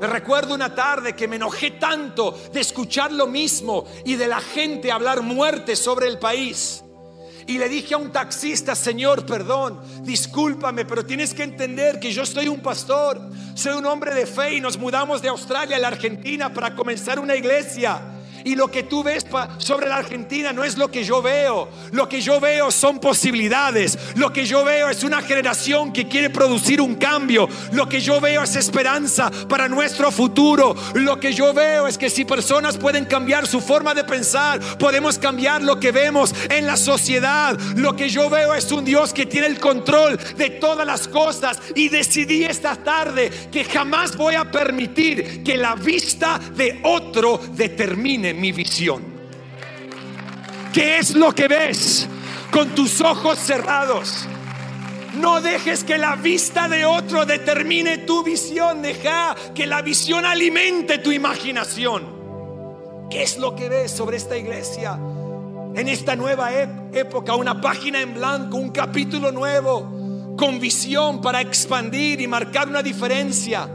Me 0.00 0.06
recuerdo 0.06 0.54
una 0.54 0.72
tarde 0.72 1.16
que 1.16 1.26
me 1.26 1.36
enojé 1.36 1.72
tanto 1.72 2.38
de 2.52 2.60
escuchar 2.60 3.10
lo 3.10 3.26
mismo 3.26 3.86
y 4.04 4.14
de 4.14 4.28
la 4.28 4.40
gente 4.40 4.92
hablar 4.92 5.22
muerte 5.22 5.74
sobre 5.74 6.06
el 6.06 6.20
país. 6.20 6.84
Y 7.46 7.58
le 7.58 7.68
dije 7.68 7.94
a 7.94 7.98
un 7.98 8.10
taxista, 8.10 8.74
Señor, 8.74 9.24
perdón, 9.24 9.80
discúlpame, 10.02 10.84
pero 10.84 11.06
tienes 11.06 11.32
que 11.32 11.44
entender 11.44 12.00
que 12.00 12.10
yo 12.10 12.26
soy 12.26 12.48
un 12.48 12.60
pastor, 12.60 13.20
soy 13.54 13.74
un 13.74 13.86
hombre 13.86 14.14
de 14.14 14.26
fe 14.26 14.54
y 14.54 14.60
nos 14.60 14.76
mudamos 14.76 15.22
de 15.22 15.28
Australia 15.28 15.76
a 15.76 15.78
la 15.78 15.88
Argentina 15.88 16.52
para 16.52 16.74
comenzar 16.74 17.20
una 17.20 17.36
iglesia. 17.36 18.15
Y 18.46 18.54
lo 18.54 18.70
que 18.70 18.84
tú 18.84 19.02
ves 19.02 19.26
sobre 19.58 19.88
la 19.88 19.96
Argentina 19.96 20.52
no 20.52 20.62
es 20.62 20.78
lo 20.78 20.88
que 20.88 21.02
yo 21.02 21.20
veo. 21.20 21.68
Lo 21.90 22.08
que 22.08 22.20
yo 22.20 22.38
veo 22.38 22.70
son 22.70 23.00
posibilidades. 23.00 23.98
Lo 24.14 24.32
que 24.32 24.46
yo 24.46 24.62
veo 24.62 24.88
es 24.88 25.02
una 25.02 25.20
generación 25.20 25.92
que 25.92 26.06
quiere 26.06 26.30
producir 26.30 26.80
un 26.80 26.94
cambio. 26.94 27.48
Lo 27.72 27.88
que 27.88 28.00
yo 28.00 28.20
veo 28.20 28.44
es 28.44 28.54
esperanza 28.54 29.32
para 29.48 29.68
nuestro 29.68 30.12
futuro. 30.12 30.76
Lo 30.94 31.18
que 31.18 31.32
yo 31.32 31.52
veo 31.52 31.88
es 31.88 31.98
que 31.98 32.08
si 32.08 32.24
personas 32.24 32.76
pueden 32.76 33.06
cambiar 33.06 33.48
su 33.48 33.60
forma 33.60 33.94
de 33.94 34.04
pensar, 34.04 34.60
podemos 34.78 35.18
cambiar 35.18 35.64
lo 35.64 35.80
que 35.80 35.90
vemos 35.90 36.32
en 36.48 36.66
la 36.66 36.76
sociedad. 36.76 37.58
Lo 37.74 37.96
que 37.96 38.08
yo 38.08 38.30
veo 38.30 38.54
es 38.54 38.70
un 38.70 38.84
Dios 38.84 39.12
que 39.12 39.26
tiene 39.26 39.48
el 39.48 39.58
control 39.58 40.20
de 40.36 40.50
todas 40.50 40.86
las 40.86 41.08
cosas. 41.08 41.58
Y 41.74 41.88
decidí 41.88 42.44
esta 42.44 42.76
tarde 42.76 43.28
que 43.50 43.64
jamás 43.64 44.16
voy 44.16 44.36
a 44.36 44.48
permitir 44.48 45.42
que 45.42 45.56
la 45.56 45.74
vista 45.74 46.38
de 46.54 46.78
otro 46.84 47.40
determine 47.52 48.35
mi 48.36 48.52
visión. 48.52 49.02
¿Qué 50.72 50.98
es 50.98 51.14
lo 51.14 51.34
que 51.34 51.48
ves 51.48 52.06
con 52.50 52.74
tus 52.74 53.00
ojos 53.00 53.38
cerrados? 53.38 54.26
No 55.14 55.40
dejes 55.40 55.82
que 55.84 55.96
la 55.96 56.16
vista 56.16 56.68
de 56.68 56.84
otro 56.84 57.24
determine 57.24 57.98
tu 57.98 58.22
visión. 58.22 58.82
Deja 58.82 59.34
que 59.54 59.66
la 59.66 59.80
visión 59.80 60.26
alimente 60.26 60.98
tu 60.98 61.10
imaginación. 61.10 63.08
¿Qué 63.10 63.22
es 63.22 63.38
lo 63.38 63.56
que 63.56 63.68
ves 63.68 63.90
sobre 63.90 64.18
esta 64.18 64.36
iglesia? 64.36 64.98
En 65.74 65.88
esta 65.88 66.16
nueva 66.16 66.50
época, 66.52 67.34
una 67.34 67.60
página 67.60 68.00
en 68.00 68.14
blanco, 68.14 68.58
un 68.58 68.70
capítulo 68.70 69.32
nuevo, 69.32 70.34
con 70.36 70.60
visión 70.60 71.22
para 71.22 71.40
expandir 71.40 72.20
y 72.20 72.26
marcar 72.26 72.68
una 72.68 72.82
diferencia 72.82 73.68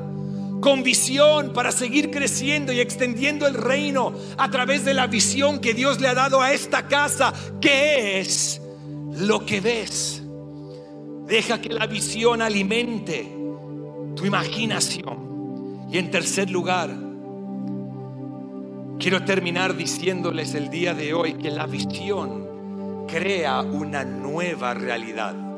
con 0.62 0.84
visión 0.84 1.52
para 1.54 1.72
seguir 1.72 2.12
creciendo 2.12 2.72
y 2.72 2.80
extendiendo 2.80 3.48
el 3.48 3.56
reino 3.56 4.14
a 4.38 4.50
través 4.50 4.86
de 4.86 4.94
la 4.94 5.08
visión 5.08 5.60
que 5.60 5.74
Dios 5.74 6.00
le 6.00 6.08
ha 6.08 6.14
dado 6.14 6.40
a 6.40 6.54
esta 6.54 6.88
casa. 6.88 7.34
¿Qué 7.60 8.20
es 8.20 8.62
lo 9.18 9.46
que 9.46 9.60
ves? 9.60 10.22
Deja 11.26 11.60
que 11.60 11.70
la 11.70 11.88
visión 11.88 12.42
alimente 12.42 13.24
tu 14.16 14.26
imaginación. 14.26 15.88
Y 15.92 15.98
en 15.98 16.12
tercer 16.12 16.50
lugar, 16.50 16.96
quiero 19.00 19.26
terminar 19.26 19.76
diciéndoles 19.76 20.54
el 20.54 20.70
día 20.70 20.94
de 20.94 21.14
hoy 21.14 21.34
que 21.34 21.50
la 21.50 21.66
visión 21.66 23.06
crea 23.08 23.62
una 23.62 24.06
nueva 24.06 24.74
realidad. 24.74 25.51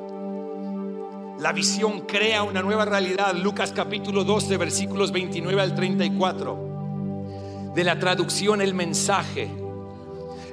La 1.39 1.52
visión 1.52 2.02
crea 2.02 2.43
una 2.43 2.62
nueva 2.62 2.86
realidad. 2.86 3.34
Lucas 3.34 3.74
capítulo 3.76 4.24
12, 4.24 4.56
versículos 4.58 5.12
29 5.12 5.62
al 5.62 5.74
34. 5.74 7.72
De 7.74 7.84
la 7.84 7.98
traducción 7.98 8.62
El 8.62 8.76
mensaje. 8.76 9.50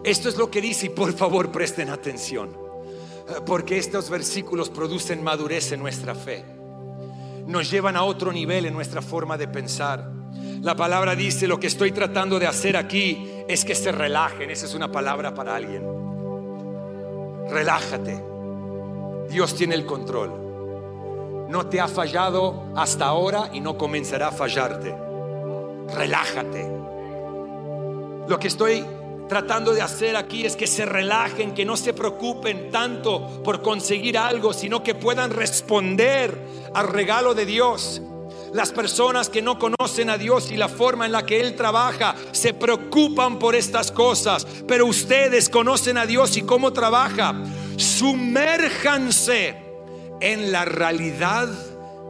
Esto 0.02 0.30
es 0.30 0.38
lo 0.38 0.50
que 0.50 0.62
dice 0.62 0.86
y 0.86 0.88
por 0.88 1.12
favor 1.12 1.52
presten 1.52 1.90
atención. 1.90 2.56
Porque 3.44 3.76
estos 3.76 4.08
versículos 4.08 4.70
producen 4.70 5.22
madurez 5.22 5.70
en 5.72 5.80
nuestra 5.80 6.14
fe. 6.14 6.44
Nos 7.46 7.70
llevan 7.70 7.96
a 7.96 8.04
otro 8.04 8.32
nivel 8.32 8.64
en 8.64 8.72
nuestra 8.72 9.02
forma 9.02 9.36
de 9.36 9.48
pensar. 9.48 10.10
La 10.62 10.74
palabra 10.74 11.14
dice, 11.14 11.46
lo 11.46 11.60
que 11.60 11.66
estoy 11.66 11.92
tratando 11.92 12.38
de 12.38 12.46
hacer 12.46 12.78
aquí 12.78 13.28
es 13.48 13.66
que 13.66 13.74
se 13.74 13.92
relajen. 13.92 14.50
Esa 14.50 14.64
es 14.64 14.74
una 14.74 14.90
palabra 14.90 15.34
para 15.34 15.56
alguien. 15.56 15.82
Relájate. 17.50 18.24
Dios 19.28 19.54
tiene 19.54 19.74
el 19.74 19.84
control 19.84 20.49
no 21.50 21.66
te 21.66 21.80
ha 21.80 21.88
fallado 21.88 22.62
hasta 22.76 23.06
ahora 23.06 23.50
y 23.52 23.60
no 23.60 23.76
comenzará 23.76 24.28
a 24.28 24.32
fallarte. 24.32 24.94
Relájate. 25.92 26.70
Lo 28.28 28.38
que 28.38 28.46
estoy 28.46 28.84
tratando 29.28 29.74
de 29.74 29.82
hacer 29.82 30.14
aquí 30.14 30.46
es 30.46 30.54
que 30.54 30.68
se 30.68 30.86
relajen, 30.86 31.52
que 31.52 31.64
no 31.64 31.76
se 31.76 31.92
preocupen 31.92 32.70
tanto 32.70 33.42
por 33.42 33.62
conseguir 33.62 34.16
algo, 34.16 34.52
sino 34.52 34.84
que 34.84 34.94
puedan 34.94 35.32
responder 35.32 36.38
al 36.72 36.86
regalo 36.86 37.34
de 37.34 37.46
Dios. 37.46 38.00
Las 38.52 38.70
personas 38.70 39.28
que 39.28 39.42
no 39.42 39.58
conocen 39.58 40.08
a 40.08 40.18
Dios 40.18 40.52
y 40.52 40.56
la 40.56 40.68
forma 40.68 41.06
en 41.06 41.12
la 41.12 41.26
que 41.26 41.40
Él 41.40 41.56
trabaja 41.56 42.14
se 42.30 42.54
preocupan 42.54 43.40
por 43.40 43.56
estas 43.56 43.90
cosas, 43.90 44.46
pero 44.68 44.86
ustedes 44.86 45.48
conocen 45.48 45.98
a 45.98 46.06
Dios 46.06 46.36
y 46.36 46.42
cómo 46.42 46.72
trabaja. 46.72 47.34
Sumérjanse 47.76 49.69
en 50.20 50.52
la 50.52 50.64
realidad 50.64 51.48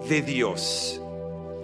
de 0.08 0.22
Dios. 0.22 1.00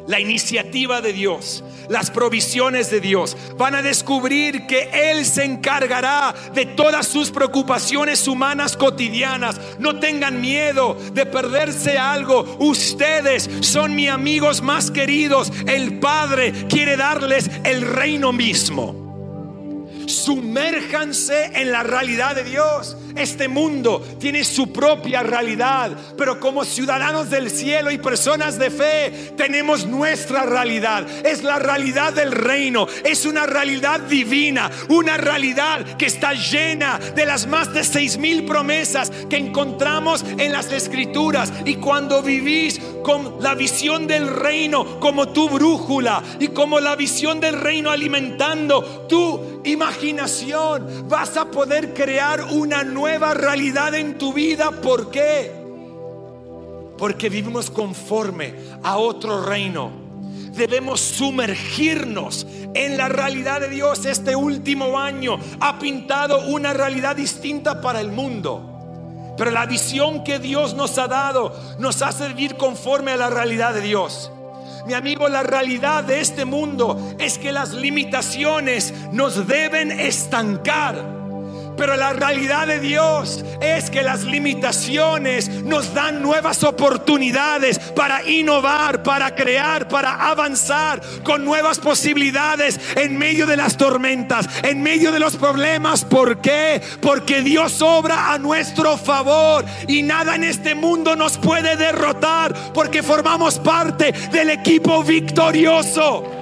La 0.07 0.21
iniciativa 0.21 1.01
de 1.01 1.13
Dios, 1.13 1.65
las 1.89 2.13
provisiones 2.13 2.91
de 2.91 3.01
Dios. 3.01 3.37
Van 3.57 3.75
a 3.75 3.83
descubrir 3.83 4.67
que 4.67 4.89
Él 5.11 5.27
se 5.27 5.45
encargará 5.45 6.33
de 6.55 6.65
todas 6.65 7.09
sus 7.09 7.33
preocupaciones 7.33 8.29
humanas 8.29 8.77
cotidianas. 8.77 9.61
No 9.81 9.99
tengan 9.99 10.41
miedo 10.41 10.97
de 11.13 11.27
perderse 11.27 11.99
algo. 11.99 12.57
Ustedes 12.61 13.51
son 13.61 13.97
mis 13.97 14.11
amigos 14.11 14.63
más 14.63 14.93
queridos. 14.93 15.53
El 15.67 15.99
Padre 15.99 16.53
quiere 16.69 16.97
darles 16.97 17.51
el 17.65 17.83
reino 17.83 18.33
mismo. 18.33 19.07
Sumérjanse 20.07 21.51
en 21.55 21.73
la 21.73 21.83
realidad 21.83 22.37
de 22.37 22.45
Dios. 22.45 22.97
Este 23.17 23.49
mundo 23.49 24.05
tiene 24.21 24.45
su 24.45 24.73
propia 24.73 25.23
realidad, 25.23 25.97
pero 26.19 26.39
como 26.39 26.65
ciudadanos 26.65 27.31
del 27.31 27.51
cielo 27.51 27.91
y 27.91 27.99
personas 27.99 28.59
de 28.59 28.71
fe, 28.71 29.33
tenemos 29.37 29.87
nuestra 29.87 30.43
realidad. 30.45 31.07
Es 31.25 31.43
la 31.43 31.59
realidad 31.59 32.13
del 32.13 32.33
reino, 32.33 32.87
es 33.05 33.25
una 33.25 33.47
realidad 33.47 34.01
divina, 34.01 34.71
una 34.89 35.17
realidad 35.17 35.97
que 35.97 36.07
está 36.07 36.35
llena 36.35 36.99
de 37.15 37.25
las 37.25 37.47
más 37.47 37.73
de 37.73 37.85
seis 37.85 38.19
mil 38.19 38.45
promesas 38.45 39.11
que 39.31 39.37
encontramos 39.37 40.23
en 40.37 40.53
las 40.53 40.71
escrituras. 40.71 41.51
Y 41.65 41.77
cuando 41.77 42.23
vivís 42.23 42.81
con 43.03 43.37
la 43.41 43.55
visión 43.55 44.07
del 44.07 44.29
reino 44.29 45.01
como 45.01 45.29
tu 45.29 45.49
brújula 45.49 46.23
y 46.41 46.49
como 46.49 46.81
la 46.81 46.97
visión 46.97 47.41
del 47.41 47.59
reino 47.61 47.91
alimentando 47.91 49.07
tu 49.09 49.63
imaginación, 49.65 51.09
vas 51.09 51.37
a 51.37 51.51
poder 51.51 51.95
crear 51.95 52.43
una 52.51 52.85
nueva 52.85 53.06
realidad 53.35 53.95
en 53.95 54.19
tu 54.19 54.33
vida. 54.33 54.71
¿Por 54.71 55.11
qué? 55.11 55.53
Porque 56.99 57.29
vivimos 57.29 57.71
conforme 57.71 58.55
a 58.83 58.97
otro 58.97 59.45
reino 59.45 60.07
debemos 60.57 61.01
sumergirnos 61.01 62.47
en 62.75 62.97
la 62.97 63.09
realidad 63.09 63.61
de 63.61 63.69
Dios. 63.69 64.05
Este 64.07 64.35
último 64.35 64.99
año 64.99 65.39
ha 65.61 65.79
pintado 65.79 66.47
una 66.47 66.73
realidad 66.73 67.15
distinta 67.15 67.81
para 67.81 68.01
el 68.01 68.11
mundo. 68.11 68.73
Pero 69.37 69.51
la 69.51 69.67
visión 69.67 70.25
que 70.25 70.39
Dios 70.39 70.75
nos 70.75 70.99
ha 70.99 71.09
dado 71.09 71.55
nos 71.79 72.01
hace 72.03 72.29
vivir 72.29 72.57
conforme 72.57 73.13
a 73.13 73.17
la 73.17 73.29
realidad 73.29 73.75
de 73.75 73.83
Dios. 73.83 74.33
Mi 74.87 74.95
amigo, 74.95 75.29
la 75.29 75.43
realidad 75.43 76.05
de 76.05 76.21
este 76.21 76.45
mundo 76.45 77.17
es 77.19 77.39
que 77.39 77.53
las 77.53 77.75
limitaciones 77.75 78.95
nos 79.13 79.47
deben 79.47 79.91
estancar. 79.91 81.16
Pero 81.77 81.97
la 81.97 82.13
realidad 82.13 82.67
de 82.67 82.81
Dios 82.81 83.45
es 83.61 83.91
que 83.91 84.03
las 84.03 84.25
limitaciones 84.25 85.49
nos 85.65 85.95
dan 85.95 86.23
nuevas 86.23 86.63
oportunidades 86.65 87.79
para 87.79 88.27
innovar, 88.29 89.03
para 89.03 89.35
crear, 89.35 89.89
para 89.89 90.29
avanzar 90.31 91.01
con 91.23 91.45
nuevas 91.45 91.79
posibilidades 91.79 92.81
en 92.97 93.19
medio 93.19 93.47
de 93.47 93.57
las 93.57 93.77
tormentas, 93.77 94.49
en 94.63 94.83
medio 94.83 95.13
de 95.13 95.21
los 95.21 95.37
problemas. 95.37 96.05
¿Por 96.05 96.41
qué? 96.41 96.81
Porque 97.01 97.43
Dios 97.43 97.83
obra 97.83 98.33
a 98.33 98.39
nuestro 98.39 98.97
favor 98.97 99.65
y 99.89 100.03
nada 100.03 100.35
en 100.35 100.45
este 100.45 100.75
mundo 100.75 101.17
nos 101.17 101.39
puede 101.39 101.77
derrotar 101.77 102.55
porque 102.73 103.03
formamos 103.03 103.59
parte 103.59 104.13
del 104.31 104.51
equipo 104.51 105.03
victorioso. 105.03 106.36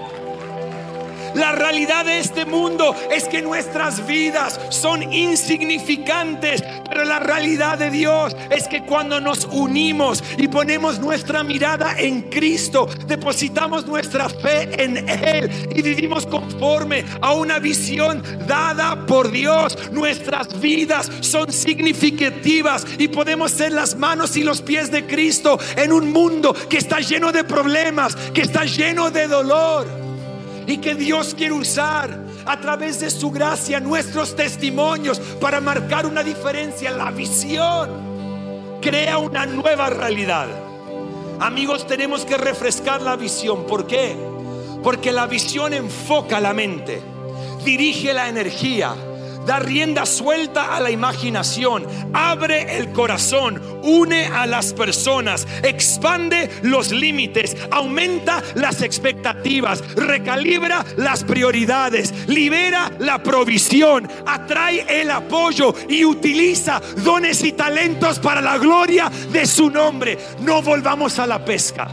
La 1.35 1.53
realidad 1.53 2.05
de 2.05 2.21
este 2.21 2.45
mundo 2.45 2.95
es 3.11 3.25
que 3.25 3.43
nuestras 3.43 4.07
vidas 4.07 4.61
son 4.71 5.13
insignificantes, 5.13 6.63
pero 6.89 7.05
la 7.05 7.19
realidad 7.19 7.79
de 7.79 7.91
Dios 7.91 8.37
es 8.51 8.69
que 8.69 8.85
cuando 8.85 9.21
nos 9.21 9.47
unimos 9.47 10.23
y 10.39 10.47
ponemos 10.49 11.01
nuestra 11.01 11.43
mirada 11.43 11.99
en 11.99 12.23
Cristo, 12.23 12.89
depositamos 13.07 13.87
nuestra 13.87 14.29
fe 14.29 14.83
en 14.83 15.09
Él 15.09 15.51
y 15.75 15.83
vivimos 15.83 16.27
conforme 16.27 17.05
a 17.21 17.33
una 17.33 17.59
visión 17.59 18.23
dada 18.47 19.05
por 19.07 19.31
Dios, 19.31 19.77
nuestras 19.93 20.61
vidas 20.61 21.11
son 21.21 21.53
significativas 21.53 22.87
y 22.99 23.09
podemos 23.09 23.51
ser 23.51 23.73
las 23.73 23.97
manos 23.97 24.37
y 24.37 24.45
los 24.45 24.63
pies 24.63 24.91
de 24.91 25.05
Cristo 25.07 25.59
en 25.77 25.93
un 25.93 26.13
mundo 26.13 26.55
que 26.69 26.79
está 26.79 27.01
lleno 27.01 27.33
de 27.33 27.43
problemas, 27.43 28.15
que 28.33 28.43
está 28.43 28.65
lleno 28.65 29.11
de 29.11 29.27
dolor 29.27 30.05
y 30.67 30.79
que 30.79 30.95
Dios 30.95 31.35
quiere 31.35 31.55
usar 31.55 32.19
a 32.47 32.61
través 32.61 33.01
de 33.01 33.11
su 33.11 33.31
gracia 33.31 33.81
nuestros 33.81 34.35
testimonios 34.37 35.19
para 35.41 35.61
marcar 35.61 36.07
una 36.07 36.23
diferencia. 36.23 36.91
La 36.91 37.11
visión 37.11 38.79
crea 38.81 39.19
una 39.19 39.47
nueva 39.47 39.91
realidad. 39.91 40.49
Amigos, 41.41 41.87
tenemos 41.87 42.25
que 42.25 42.37
refrescar 42.37 43.03
la 43.03 43.17
visión. 43.17 43.67
¿Por 43.67 43.87
qué? 43.87 44.17
Porque 44.83 45.13
la 45.13 45.27
visión 45.27 45.73
enfoca 45.73 46.41
la 46.41 46.53
mente, 46.53 47.01
dirige 47.65 48.13
la 48.13 48.29
energía 48.29 48.95
da 49.47 49.59
rienda 49.59 50.07
suelta 50.07 50.75
a 50.75 50.81
la 50.81 50.91
imaginación, 50.91 51.87
abre 52.13 52.77
el 52.79 52.93
corazón, 52.93 53.61
une 53.83 54.27
a 54.27 54.47
las 54.47 54.73
personas, 54.73 55.47
expande 55.63 56.51
los 56.63 56.91
límites, 56.91 57.57
aumenta 57.71 58.43
las 58.55 58.83
expectativas, 58.83 59.83
recalibra 59.95 60.85
las 60.97 61.25
prioridades, 61.25 62.29
libera 62.29 62.91
la 62.99 63.23
provisión, 63.23 64.09
atrae 64.27 65.01
el 65.01 65.11
apoyo 65.11 65.75
y 65.89 66.05
utiliza 66.05 66.81
dones 67.05 67.43
y 67.45 67.53
talentos 67.53 68.19
para 68.19 68.41
la 68.41 68.59
gloria 68.59 69.11
de 69.31 69.47
su 69.47 69.71
nombre. 69.71 70.19
No 70.41 70.63
volvamos 70.63 71.19
a 71.19 71.27
la 71.27 71.45
pesca, 71.45 71.89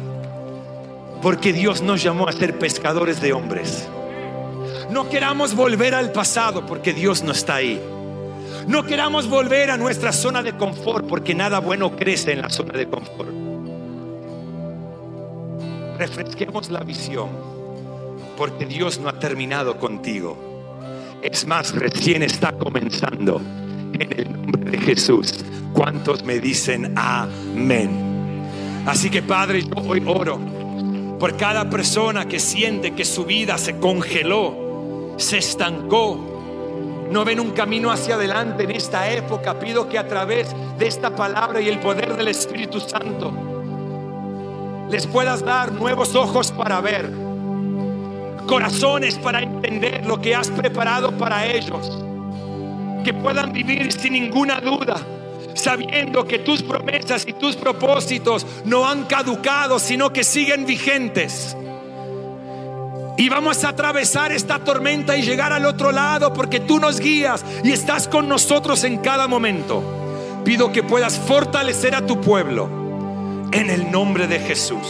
porque 1.22 1.54
Dios 1.54 1.82
nos 1.82 2.02
llamó 2.02 2.28
a 2.28 2.32
ser 2.32 2.58
pescadores 2.58 3.22
de 3.22 3.34
hombres. 3.34 3.88
No 4.91 5.08
queramos 5.08 5.56
volver 5.56 5.95
al 5.95 6.12
pasado 6.12 6.65
porque 6.65 6.91
Dios 6.91 7.23
no 7.23 7.32
está 7.32 7.56
ahí. 7.56 7.82
No 8.67 8.86
queramos 8.86 9.30
volver 9.30 9.71
a 9.71 9.77
nuestra 9.77 10.12
zona 10.12 10.43
de 10.43 10.58
confort 10.58 11.08
porque 11.08 11.34
nada 11.34 11.60
bueno 11.60 11.95
crece 11.95 12.34
en 12.34 12.41
la 12.41 12.49
zona 12.49 12.77
de 12.77 12.88
confort. 12.88 13.30
Refresquemos 15.97 16.69
la 16.69 16.82
visión 16.82 17.30
porque 18.38 18.65
Dios 18.65 18.99
no 18.99 19.08
ha 19.08 19.17
terminado 19.17 19.77
contigo. 19.77 20.38
Es 21.21 21.47
más, 21.47 21.73
recién 21.73 22.21
está 22.23 22.51
comenzando. 22.51 23.41
En 23.93 24.12
el 24.19 24.32
nombre 24.32 24.71
de 24.71 24.77
Jesús. 24.77 25.45
¿Cuántos 25.73 26.25
me 26.25 26.39
dicen 26.39 26.93
amén? 26.97 28.43
Así 28.86 29.10
que 29.10 29.21
Padre, 29.21 29.63
yo 29.63 29.73
hoy 29.88 30.04
oro 30.06 30.38
por 31.17 31.38
cada 31.38 31.69
persona 31.69 32.27
que 32.27 32.39
siente 32.39 32.93
que 32.93 33.06
su 33.06 33.23
vida 33.23 33.58
se 33.58 33.77
congeló 33.77 34.61
se 35.17 35.38
estancó, 35.38 36.17
no 37.10 37.26
ven 37.26 37.39
un 37.39 37.52
camino 37.52 37.91
hacia 37.91 38.15
adelante 38.15 38.63
en 38.63 38.71
esta 38.71 39.10
época, 39.12 39.60
pido 39.60 39.89
que 39.89 39.97
a 39.97 40.08
través 40.08 40.56
de 40.78 40.88
esta 40.88 41.15
palabra 41.15 41.62
y 41.62 41.67
el 41.67 41.80
poder 41.80 42.15
del 42.15 42.30
Espíritu 42.30 42.80
Santo 42.80 43.32
les 44.89 45.08
puedas 45.08 45.43
dar 45.43 45.71
nuevos 45.71 46.15
ojos 46.15 46.52
para 46.52 46.82
ver, 46.82 47.12
corazones 48.47 49.17
para 49.17 49.41
entender 49.41 50.06
lo 50.06 50.19
que 50.19 50.36
has 50.36 50.50
preparado 50.50 51.12
para 51.17 51.45
ellos, 51.45 52.04
que 53.04 53.13
puedan 53.13 53.54
vivir 53.54 53.91
sin 53.91 54.13
ninguna 54.13 54.60
duda 54.60 54.95
sabiendo 55.54 56.26
que 56.26 56.39
tus 56.39 56.63
promesas 56.63 57.26
y 57.28 57.34
tus 57.34 57.56
propósitos 57.56 58.45
no 58.65 58.88
han 58.88 59.06
caducado, 59.06 59.80
sino 59.80 60.12
que 60.12 60.24
siguen 60.24 60.65
vigentes. 60.65 61.56
Y 63.17 63.30
vamos 63.30 63.63
a 63.63 63.69
atravesar 63.69 64.32
esta 64.32 64.60
tormenta 64.60 65.15
y 65.17 65.21
llegar 65.21 65.54
al 65.54 65.65
otro 65.65 65.91
lado 65.91 66.34
porque 66.34 66.60
tú 66.60 66.80
nos 66.80 67.00
guías 67.00 67.43
y 67.63 67.71
estás 67.71 68.08
con 68.08 68.28
nosotros 68.28 68.84
en 68.84 68.97
cada 69.00 69.28
momento. 69.28 69.84
Pido 70.43 70.71
que 70.71 70.82
puedas 70.82 71.19
fortalecer 71.19 71.93
a 71.93 72.06
tu 72.06 72.19
pueblo 72.19 72.67
en 73.52 73.69
el 73.69 73.91
nombre 73.91 74.28
de 74.28 74.39
Jesús. 74.39 74.88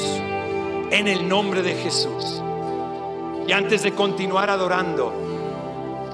En 0.92 1.08
el 1.08 1.28
nombre 1.28 1.62
de 1.62 1.74
Jesús. 1.76 2.42
Y 3.48 3.52
antes 3.52 3.84
de 3.84 3.94
continuar 3.94 4.50
adorando, 4.50 5.14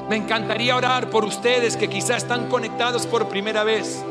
me 0.09 0.15
encantaría 0.15 0.75
orar 0.75 1.09
por 1.09 1.25
ustedes 1.25 1.75
que 1.75 1.89
quizás 1.89 2.23
están 2.23 2.47
conectados 2.47 3.05
por 3.05 3.27
primera 3.27 3.63
vez 3.63 4.03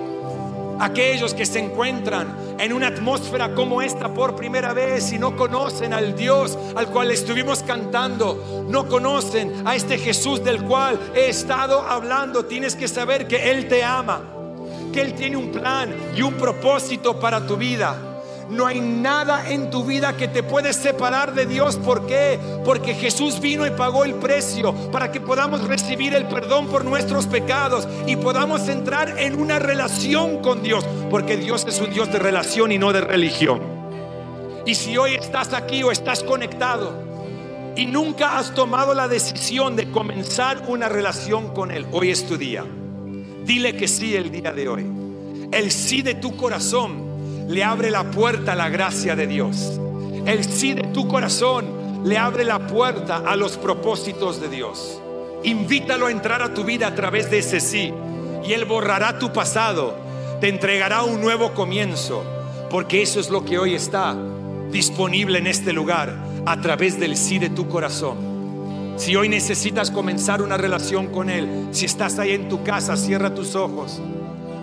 aquellos 0.80 1.34
que 1.34 1.46
se 1.46 1.58
encuentran 1.58 2.56
en 2.58 2.72
una 2.72 2.88
atmósfera 2.88 3.54
como 3.54 3.82
esta 3.82 4.12
por 4.12 4.36
primera 4.36 4.72
vez 4.72 5.12
y 5.12 5.18
no 5.18 5.36
conocen 5.36 5.92
al 5.92 6.16
Dios 6.16 6.58
al 6.74 6.88
cual 6.88 7.10
estuvimos 7.10 7.62
cantando, 7.62 8.64
no 8.68 8.88
conocen 8.88 9.66
a 9.66 9.74
este 9.74 9.98
Jesús 9.98 10.42
del 10.42 10.62
cual 10.62 10.98
he 11.14 11.28
estado 11.28 11.80
hablando, 11.80 12.44
tienes 12.44 12.74
que 12.76 12.88
saber 12.88 13.26
que 13.26 13.50
Él 13.50 13.68
te 13.68 13.82
ama, 13.82 14.22
que 14.92 15.00
Él 15.00 15.14
tiene 15.14 15.36
un 15.36 15.50
plan 15.50 15.94
y 16.16 16.22
un 16.22 16.34
propósito 16.34 17.18
para 17.18 17.46
tu 17.46 17.56
vida. 17.56 18.05
No 18.48 18.66
hay 18.66 18.80
nada 18.80 19.50
en 19.50 19.70
tu 19.70 19.84
vida 19.84 20.16
que 20.16 20.28
te 20.28 20.42
puede 20.42 20.72
separar 20.72 21.34
de 21.34 21.46
Dios. 21.46 21.76
¿Por 21.76 22.06
qué? 22.06 22.38
Porque 22.64 22.94
Jesús 22.94 23.40
vino 23.40 23.66
y 23.66 23.70
pagó 23.70 24.04
el 24.04 24.14
precio 24.14 24.72
para 24.92 25.10
que 25.10 25.20
podamos 25.20 25.66
recibir 25.66 26.14
el 26.14 26.26
perdón 26.26 26.68
por 26.68 26.84
nuestros 26.84 27.26
pecados 27.26 27.88
y 28.06 28.14
podamos 28.16 28.68
entrar 28.68 29.18
en 29.18 29.40
una 29.40 29.58
relación 29.58 30.42
con 30.42 30.62
Dios. 30.62 30.84
Porque 31.10 31.36
Dios 31.36 31.64
es 31.66 31.80
un 31.80 31.92
Dios 31.92 32.12
de 32.12 32.20
relación 32.20 32.70
y 32.70 32.78
no 32.78 32.92
de 32.92 33.00
religión. 33.00 33.60
Y 34.64 34.74
si 34.74 34.96
hoy 34.96 35.14
estás 35.14 35.52
aquí 35.52 35.82
o 35.82 35.90
estás 35.90 36.22
conectado 36.22 36.92
y 37.76 37.86
nunca 37.86 38.38
has 38.38 38.54
tomado 38.54 38.94
la 38.94 39.08
decisión 39.08 39.74
de 39.74 39.90
comenzar 39.90 40.62
una 40.68 40.88
relación 40.88 41.52
con 41.52 41.72
Él, 41.72 41.86
hoy 41.90 42.10
es 42.10 42.26
tu 42.26 42.36
día. 42.36 42.64
Dile 43.44 43.76
que 43.76 43.88
sí 43.88 44.14
el 44.14 44.30
día 44.30 44.52
de 44.52 44.68
hoy. 44.68 44.86
El 45.52 45.70
sí 45.70 46.02
de 46.02 46.14
tu 46.14 46.36
corazón 46.36 47.05
le 47.48 47.62
abre 47.62 47.90
la 47.90 48.10
puerta 48.10 48.52
a 48.52 48.56
la 48.56 48.68
gracia 48.68 49.14
de 49.16 49.26
Dios. 49.26 49.80
El 50.26 50.44
sí 50.44 50.74
de 50.74 50.82
tu 50.84 51.06
corazón 51.06 52.02
le 52.04 52.18
abre 52.18 52.44
la 52.44 52.66
puerta 52.66 53.22
a 53.26 53.36
los 53.36 53.56
propósitos 53.56 54.40
de 54.40 54.48
Dios. 54.48 55.00
Invítalo 55.44 56.06
a 56.06 56.10
entrar 56.10 56.42
a 56.42 56.54
tu 56.54 56.64
vida 56.64 56.88
a 56.88 56.94
través 56.94 57.30
de 57.30 57.38
ese 57.38 57.60
sí. 57.60 57.92
y 58.46 58.52
Él 58.52 58.64
borrará 58.64 59.18
tu 59.18 59.32
pasado, 59.32 59.96
te 60.40 60.48
entregará 60.48 61.02
un 61.02 61.20
nuevo 61.20 61.52
comienzo, 61.52 62.24
porque 62.70 63.02
eso 63.02 63.18
es 63.18 63.28
lo 63.28 63.44
que 63.44 63.58
hoy 63.58 63.74
está 63.74 64.16
disponible 64.70 65.38
en 65.38 65.46
este 65.46 65.72
lugar 65.72 66.14
a 66.44 66.60
través 66.60 66.98
del 66.98 67.16
sí 67.16 67.38
de 67.38 67.50
tu 67.50 67.68
corazón. 67.68 68.36
Si 68.96 69.14
hoy 69.14 69.28
necesitas 69.28 69.90
comenzar 69.90 70.42
una 70.42 70.56
relación 70.56 71.08
con 71.08 71.28
Él, 71.28 71.68
si 71.70 71.86
estás 71.86 72.18
ahí 72.18 72.32
en 72.32 72.48
tu 72.48 72.62
casa, 72.62 72.96
cierra 72.96 73.34
tus 73.34 73.54
ojos. 73.54 74.00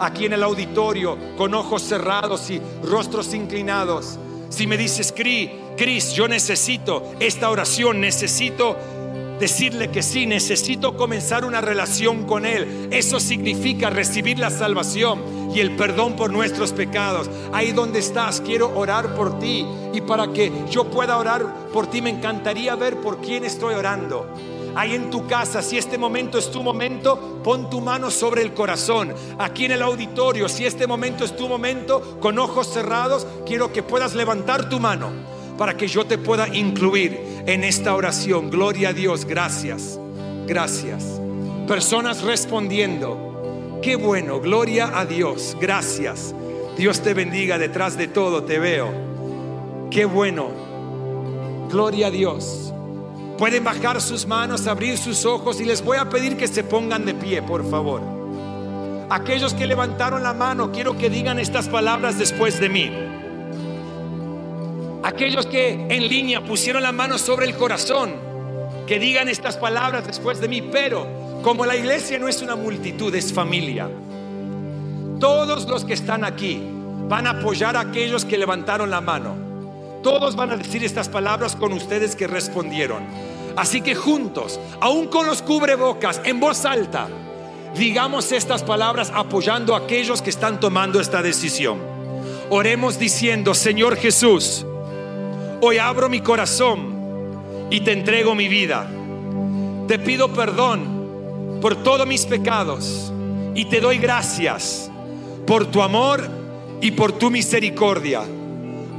Aquí 0.04 0.26
en 0.26 0.34
el 0.34 0.44
auditorio, 0.44 1.18
con 1.38 1.54
ojos 1.54 1.82
cerrados 1.82 2.50
y 2.50 2.62
rostros 2.84 3.34
inclinados. 3.34 4.20
Si 4.50 4.68
me 4.68 4.76
dices, 4.76 5.14
Cris, 5.16 6.14
yo 6.14 6.28
necesito 6.28 7.14
esta 7.22 7.50
oración, 7.50 8.02
necesito 8.02 8.76
decirle 9.40 9.92
que 9.92 10.04
sí, 10.04 10.26
necesito 10.26 10.98
comenzar 10.98 11.46
una 11.46 11.62
relación 11.62 12.26
con 12.26 12.46
Él. 12.46 12.90
Eso 12.92 13.18
significa 13.22 13.90
recibir 13.90 14.40
la 14.40 14.50
salvación 14.50 15.22
y 15.56 15.62
el 15.62 15.78
perdón 15.78 16.18
por 16.18 16.34
nuestros 16.34 16.74
pecados. 16.74 17.30
Ahí 17.54 17.72
donde 17.72 18.00
estás, 18.00 18.42
quiero 18.42 18.78
orar 18.78 19.16
por 19.16 19.40
ti. 19.40 19.66
Y 19.94 20.02
para 20.02 20.34
que 20.34 20.52
yo 20.70 20.84
pueda 20.84 21.18
orar 21.18 21.70
por 21.72 21.88
ti, 21.88 22.02
me 22.02 22.10
encantaría 22.10 22.76
ver 22.76 22.98
por 22.98 23.22
quién 23.22 23.46
estoy 23.46 23.74
orando. 23.74 24.28
Ahí 24.76 24.96
en 24.96 25.10
tu 25.10 25.28
casa, 25.28 25.62
si 25.62 25.78
este 25.78 25.98
momento 25.98 26.38
es 26.38 26.50
tu 26.50 26.64
momento, 26.64 27.42
pon 27.44 27.70
tu 27.70 27.80
mano 27.80 28.10
sobre 28.10 28.42
el 28.42 28.54
corazón. 28.54 29.14
Aquí 29.38 29.66
en 29.66 29.72
el 29.74 29.82
auditorio, 29.82 30.50
si 30.50 30.66
este 30.66 30.88
momento 30.88 31.24
es 31.24 31.36
tu 31.36 31.48
momento, 31.48 32.20
con 32.20 32.40
ojos 32.40 32.68
cerrados, 32.68 33.28
quiero 33.46 33.72
que 33.72 33.84
puedas 33.84 34.16
levantar 34.16 34.70
tu 34.70 34.80
mano 34.80 35.12
para 35.58 35.78
que 35.78 35.88
yo 35.88 36.06
te 36.06 36.18
pueda 36.18 36.48
incluir 36.48 37.44
en 37.46 37.64
esta 37.64 37.96
oración. 37.96 38.50
Gloria 38.50 38.90
a 38.90 38.94
Dios, 38.94 39.26
gracias, 39.26 40.00
gracias. 40.48 41.22
Personas 41.68 42.24
respondiendo, 42.24 43.80
qué 43.82 43.96
bueno, 43.96 44.40
gloria 44.40 44.98
a 44.98 45.06
Dios, 45.06 45.56
gracias. 45.62 46.34
Dios 46.78 47.02
te 47.02 47.14
bendiga 47.14 47.60
detrás 47.60 47.96
de 47.98 48.08
todo, 48.08 48.44
te 48.44 48.58
veo. 48.58 48.92
Qué 49.92 50.06
bueno, 50.06 50.50
gloria 51.70 52.08
a 52.08 52.12
Dios. 52.12 52.73
Pueden 53.38 53.64
bajar 53.64 54.00
sus 54.00 54.28
manos, 54.28 54.68
abrir 54.68 54.98
sus 54.98 55.26
ojos 55.26 55.60
y 55.60 55.66
les 55.66 55.84
voy 55.84 55.98
a 55.98 56.10
pedir 56.10 56.38
que 56.38 56.48
se 56.48 56.64
pongan 56.64 57.06
de 57.06 57.14
pie, 57.14 57.42
por 57.42 57.70
favor. 57.70 58.02
Aquellos 59.10 59.54
que 59.54 59.68
levantaron 59.68 60.24
la 60.24 60.34
mano, 60.34 60.72
quiero 60.72 60.98
que 60.98 61.10
digan 61.10 61.40
estas 61.40 61.68
palabras 61.68 62.18
después 62.18 62.60
de 62.60 62.70
mí. 62.70 62.92
Aquellos 65.04 65.46
que 65.46 65.88
en 65.90 66.08
línea 66.08 66.44
pusieron 66.46 66.84
la 66.84 66.92
mano 66.92 67.18
sobre 67.18 67.46
el 67.46 67.56
corazón, 67.56 68.14
que 68.88 69.00
digan 69.00 69.28
estas 69.28 69.58
palabras 69.58 70.08
después 70.08 70.40
de 70.40 70.48
mí, 70.48 70.62
pero 70.62 71.06
como 71.44 71.66
la 71.66 71.76
iglesia 71.76 72.18
no 72.20 72.28
es 72.28 72.42
una 72.42 72.56
multitud, 72.56 73.14
es 73.14 73.34
familia. 73.34 73.90
Todos 75.20 75.68
los 75.68 75.84
que 75.84 75.94
están 75.94 76.24
aquí 76.24 76.62
van 77.10 77.28
a 77.28 77.32
apoyar 77.32 77.76
a 77.76 77.82
aquellos 77.82 78.24
que 78.24 78.38
levantaron 78.38 78.90
la 78.90 79.02
mano. 79.02 79.43
Todos 80.04 80.36
van 80.36 80.52
a 80.52 80.58
decir 80.58 80.84
estas 80.84 81.10
palabras 81.10 81.56
con 81.56 81.74
ustedes 81.74 82.16
que 82.16 82.28
respondieron. 82.28 83.04
Así 83.56 83.82
que 83.82 83.96
juntos, 83.96 84.60
aún 84.80 85.08
con 85.08 85.26
los 85.26 85.42
cubrebocas, 85.42 86.22
en 86.24 86.40
voz 86.40 86.66
alta, 86.66 87.08
digamos 87.76 88.32
estas 88.32 88.62
palabras 88.62 89.12
apoyando 89.16 89.74
a 89.74 89.80
aquellos 89.80 90.22
que 90.22 90.30
están 90.30 90.60
tomando 90.60 91.00
esta 91.00 91.24
decisión. 91.24 91.80
Oremos 92.50 93.00
diciendo, 93.00 93.56
Señor 93.56 93.96
Jesús, 93.96 94.66
Hoy 95.66 95.78
abro 95.78 96.10
mi 96.10 96.20
corazón 96.20 97.70
y 97.72 97.80
te 97.80 97.94
entrego 97.94 98.36
mi 98.36 98.50
vida. 98.50 98.86
Te 99.88 99.98
pido 99.98 100.34
perdón 100.34 101.60
por 101.62 101.82
todos 101.82 102.06
mis 102.06 102.26
pecados 102.26 103.14
y 103.56 103.64
te 103.64 103.80
doy 103.80 103.98
gracias 103.98 104.92
por 105.48 105.66
tu 105.68 105.82
amor 105.82 106.28
y 106.82 106.92
por 106.92 107.14
tu 107.14 107.32
misericordia. 107.32 108.24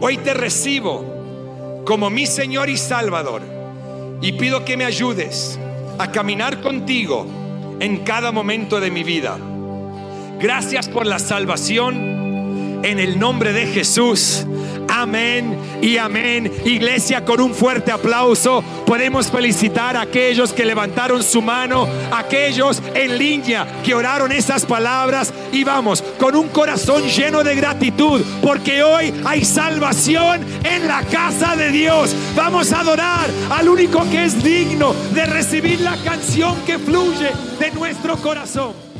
Hoy 0.01 0.19
te 0.19 0.35
recibo 0.35 1.83
como 1.85 2.11
mi 2.11 2.27
Señor 2.27 2.69
y 2.69 2.77
Salvador 2.77 3.43
y 4.21 4.33
pido 4.33 4.65
que 4.65 4.77
me 4.77 4.85
ayudes 4.85 5.59
a 5.99 6.11
caminar 6.11 6.61
contigo 6.61 7.27
en 7.81 7.99
cada 7.99 8.33
momento 8.33 8.81
de 8.81 8.91
mi 8.91 9.03
vida. 9.05 9.39
Gracias 10.41 10.89
por 10.89 11.07
la 11.07 11.19
salvación 11.19 12.81
en 12.85 12.99
el 12.99 13.19
nombre 13.19 13.53
de 13.53 13.67
Jesús. 13.67 14.47
Amén 14.97 15.59
y 15.83 15.97
amén. 15.97 16.53
Iglesia, 16.65 17.25
con 17.25 17.41
un 17.41 17.53
fuerte 17.53 17.91
aplauso 17.91 18.63
podemos 18.87 19.29
felicitar 19.29 19.97
a 19.97 20.03
aquellos 20.03 20.53
que 20.53 20.65
levantaron 20.65 21.21
su 21.25 21.43
mano, 21.43 21.89
aquellos 22.13 22.81
en 22.95 23.19
línea 23.19 23.67
que 23.83 23.93
oraron 23.93 24.31
esas 24.31 24.65
palabras 24.65 25.35
y 25.51 25.65
vamos 25.65 26.01
con 26.21 26.37
un 26.37 26.49
corazón 26.49 27.03
lleno 27.09 27.43
de 27.43 27.57
gratitud 27.57 28.23
porque 28.41 28.85
hoy 28.85 29.13
hay 29.25 29.45
salvación 29.45 30.47
en 30.63 30.87
la 30.87 31.03
casa 31.03 31.57
de 31.57 31.73
Dios. 31.73 32.15
Vamos 32.37 32.73
a 32.73 32.81
adorar 32.81 33.29
al 33.51 33.69
único 33.69 34.09
que 34.11 34.27
es 34.27 34.45
digno 34.45 34.95
de 35.13 35.27
recibir 35.27 35.81
la 35.81 35.97
canción 36.05 36.55
que 36.65 36.79
fluye 36.79 37.33
de 37.59 37.73
nuestro 37.73 38.17
corazón. 38.19 38.94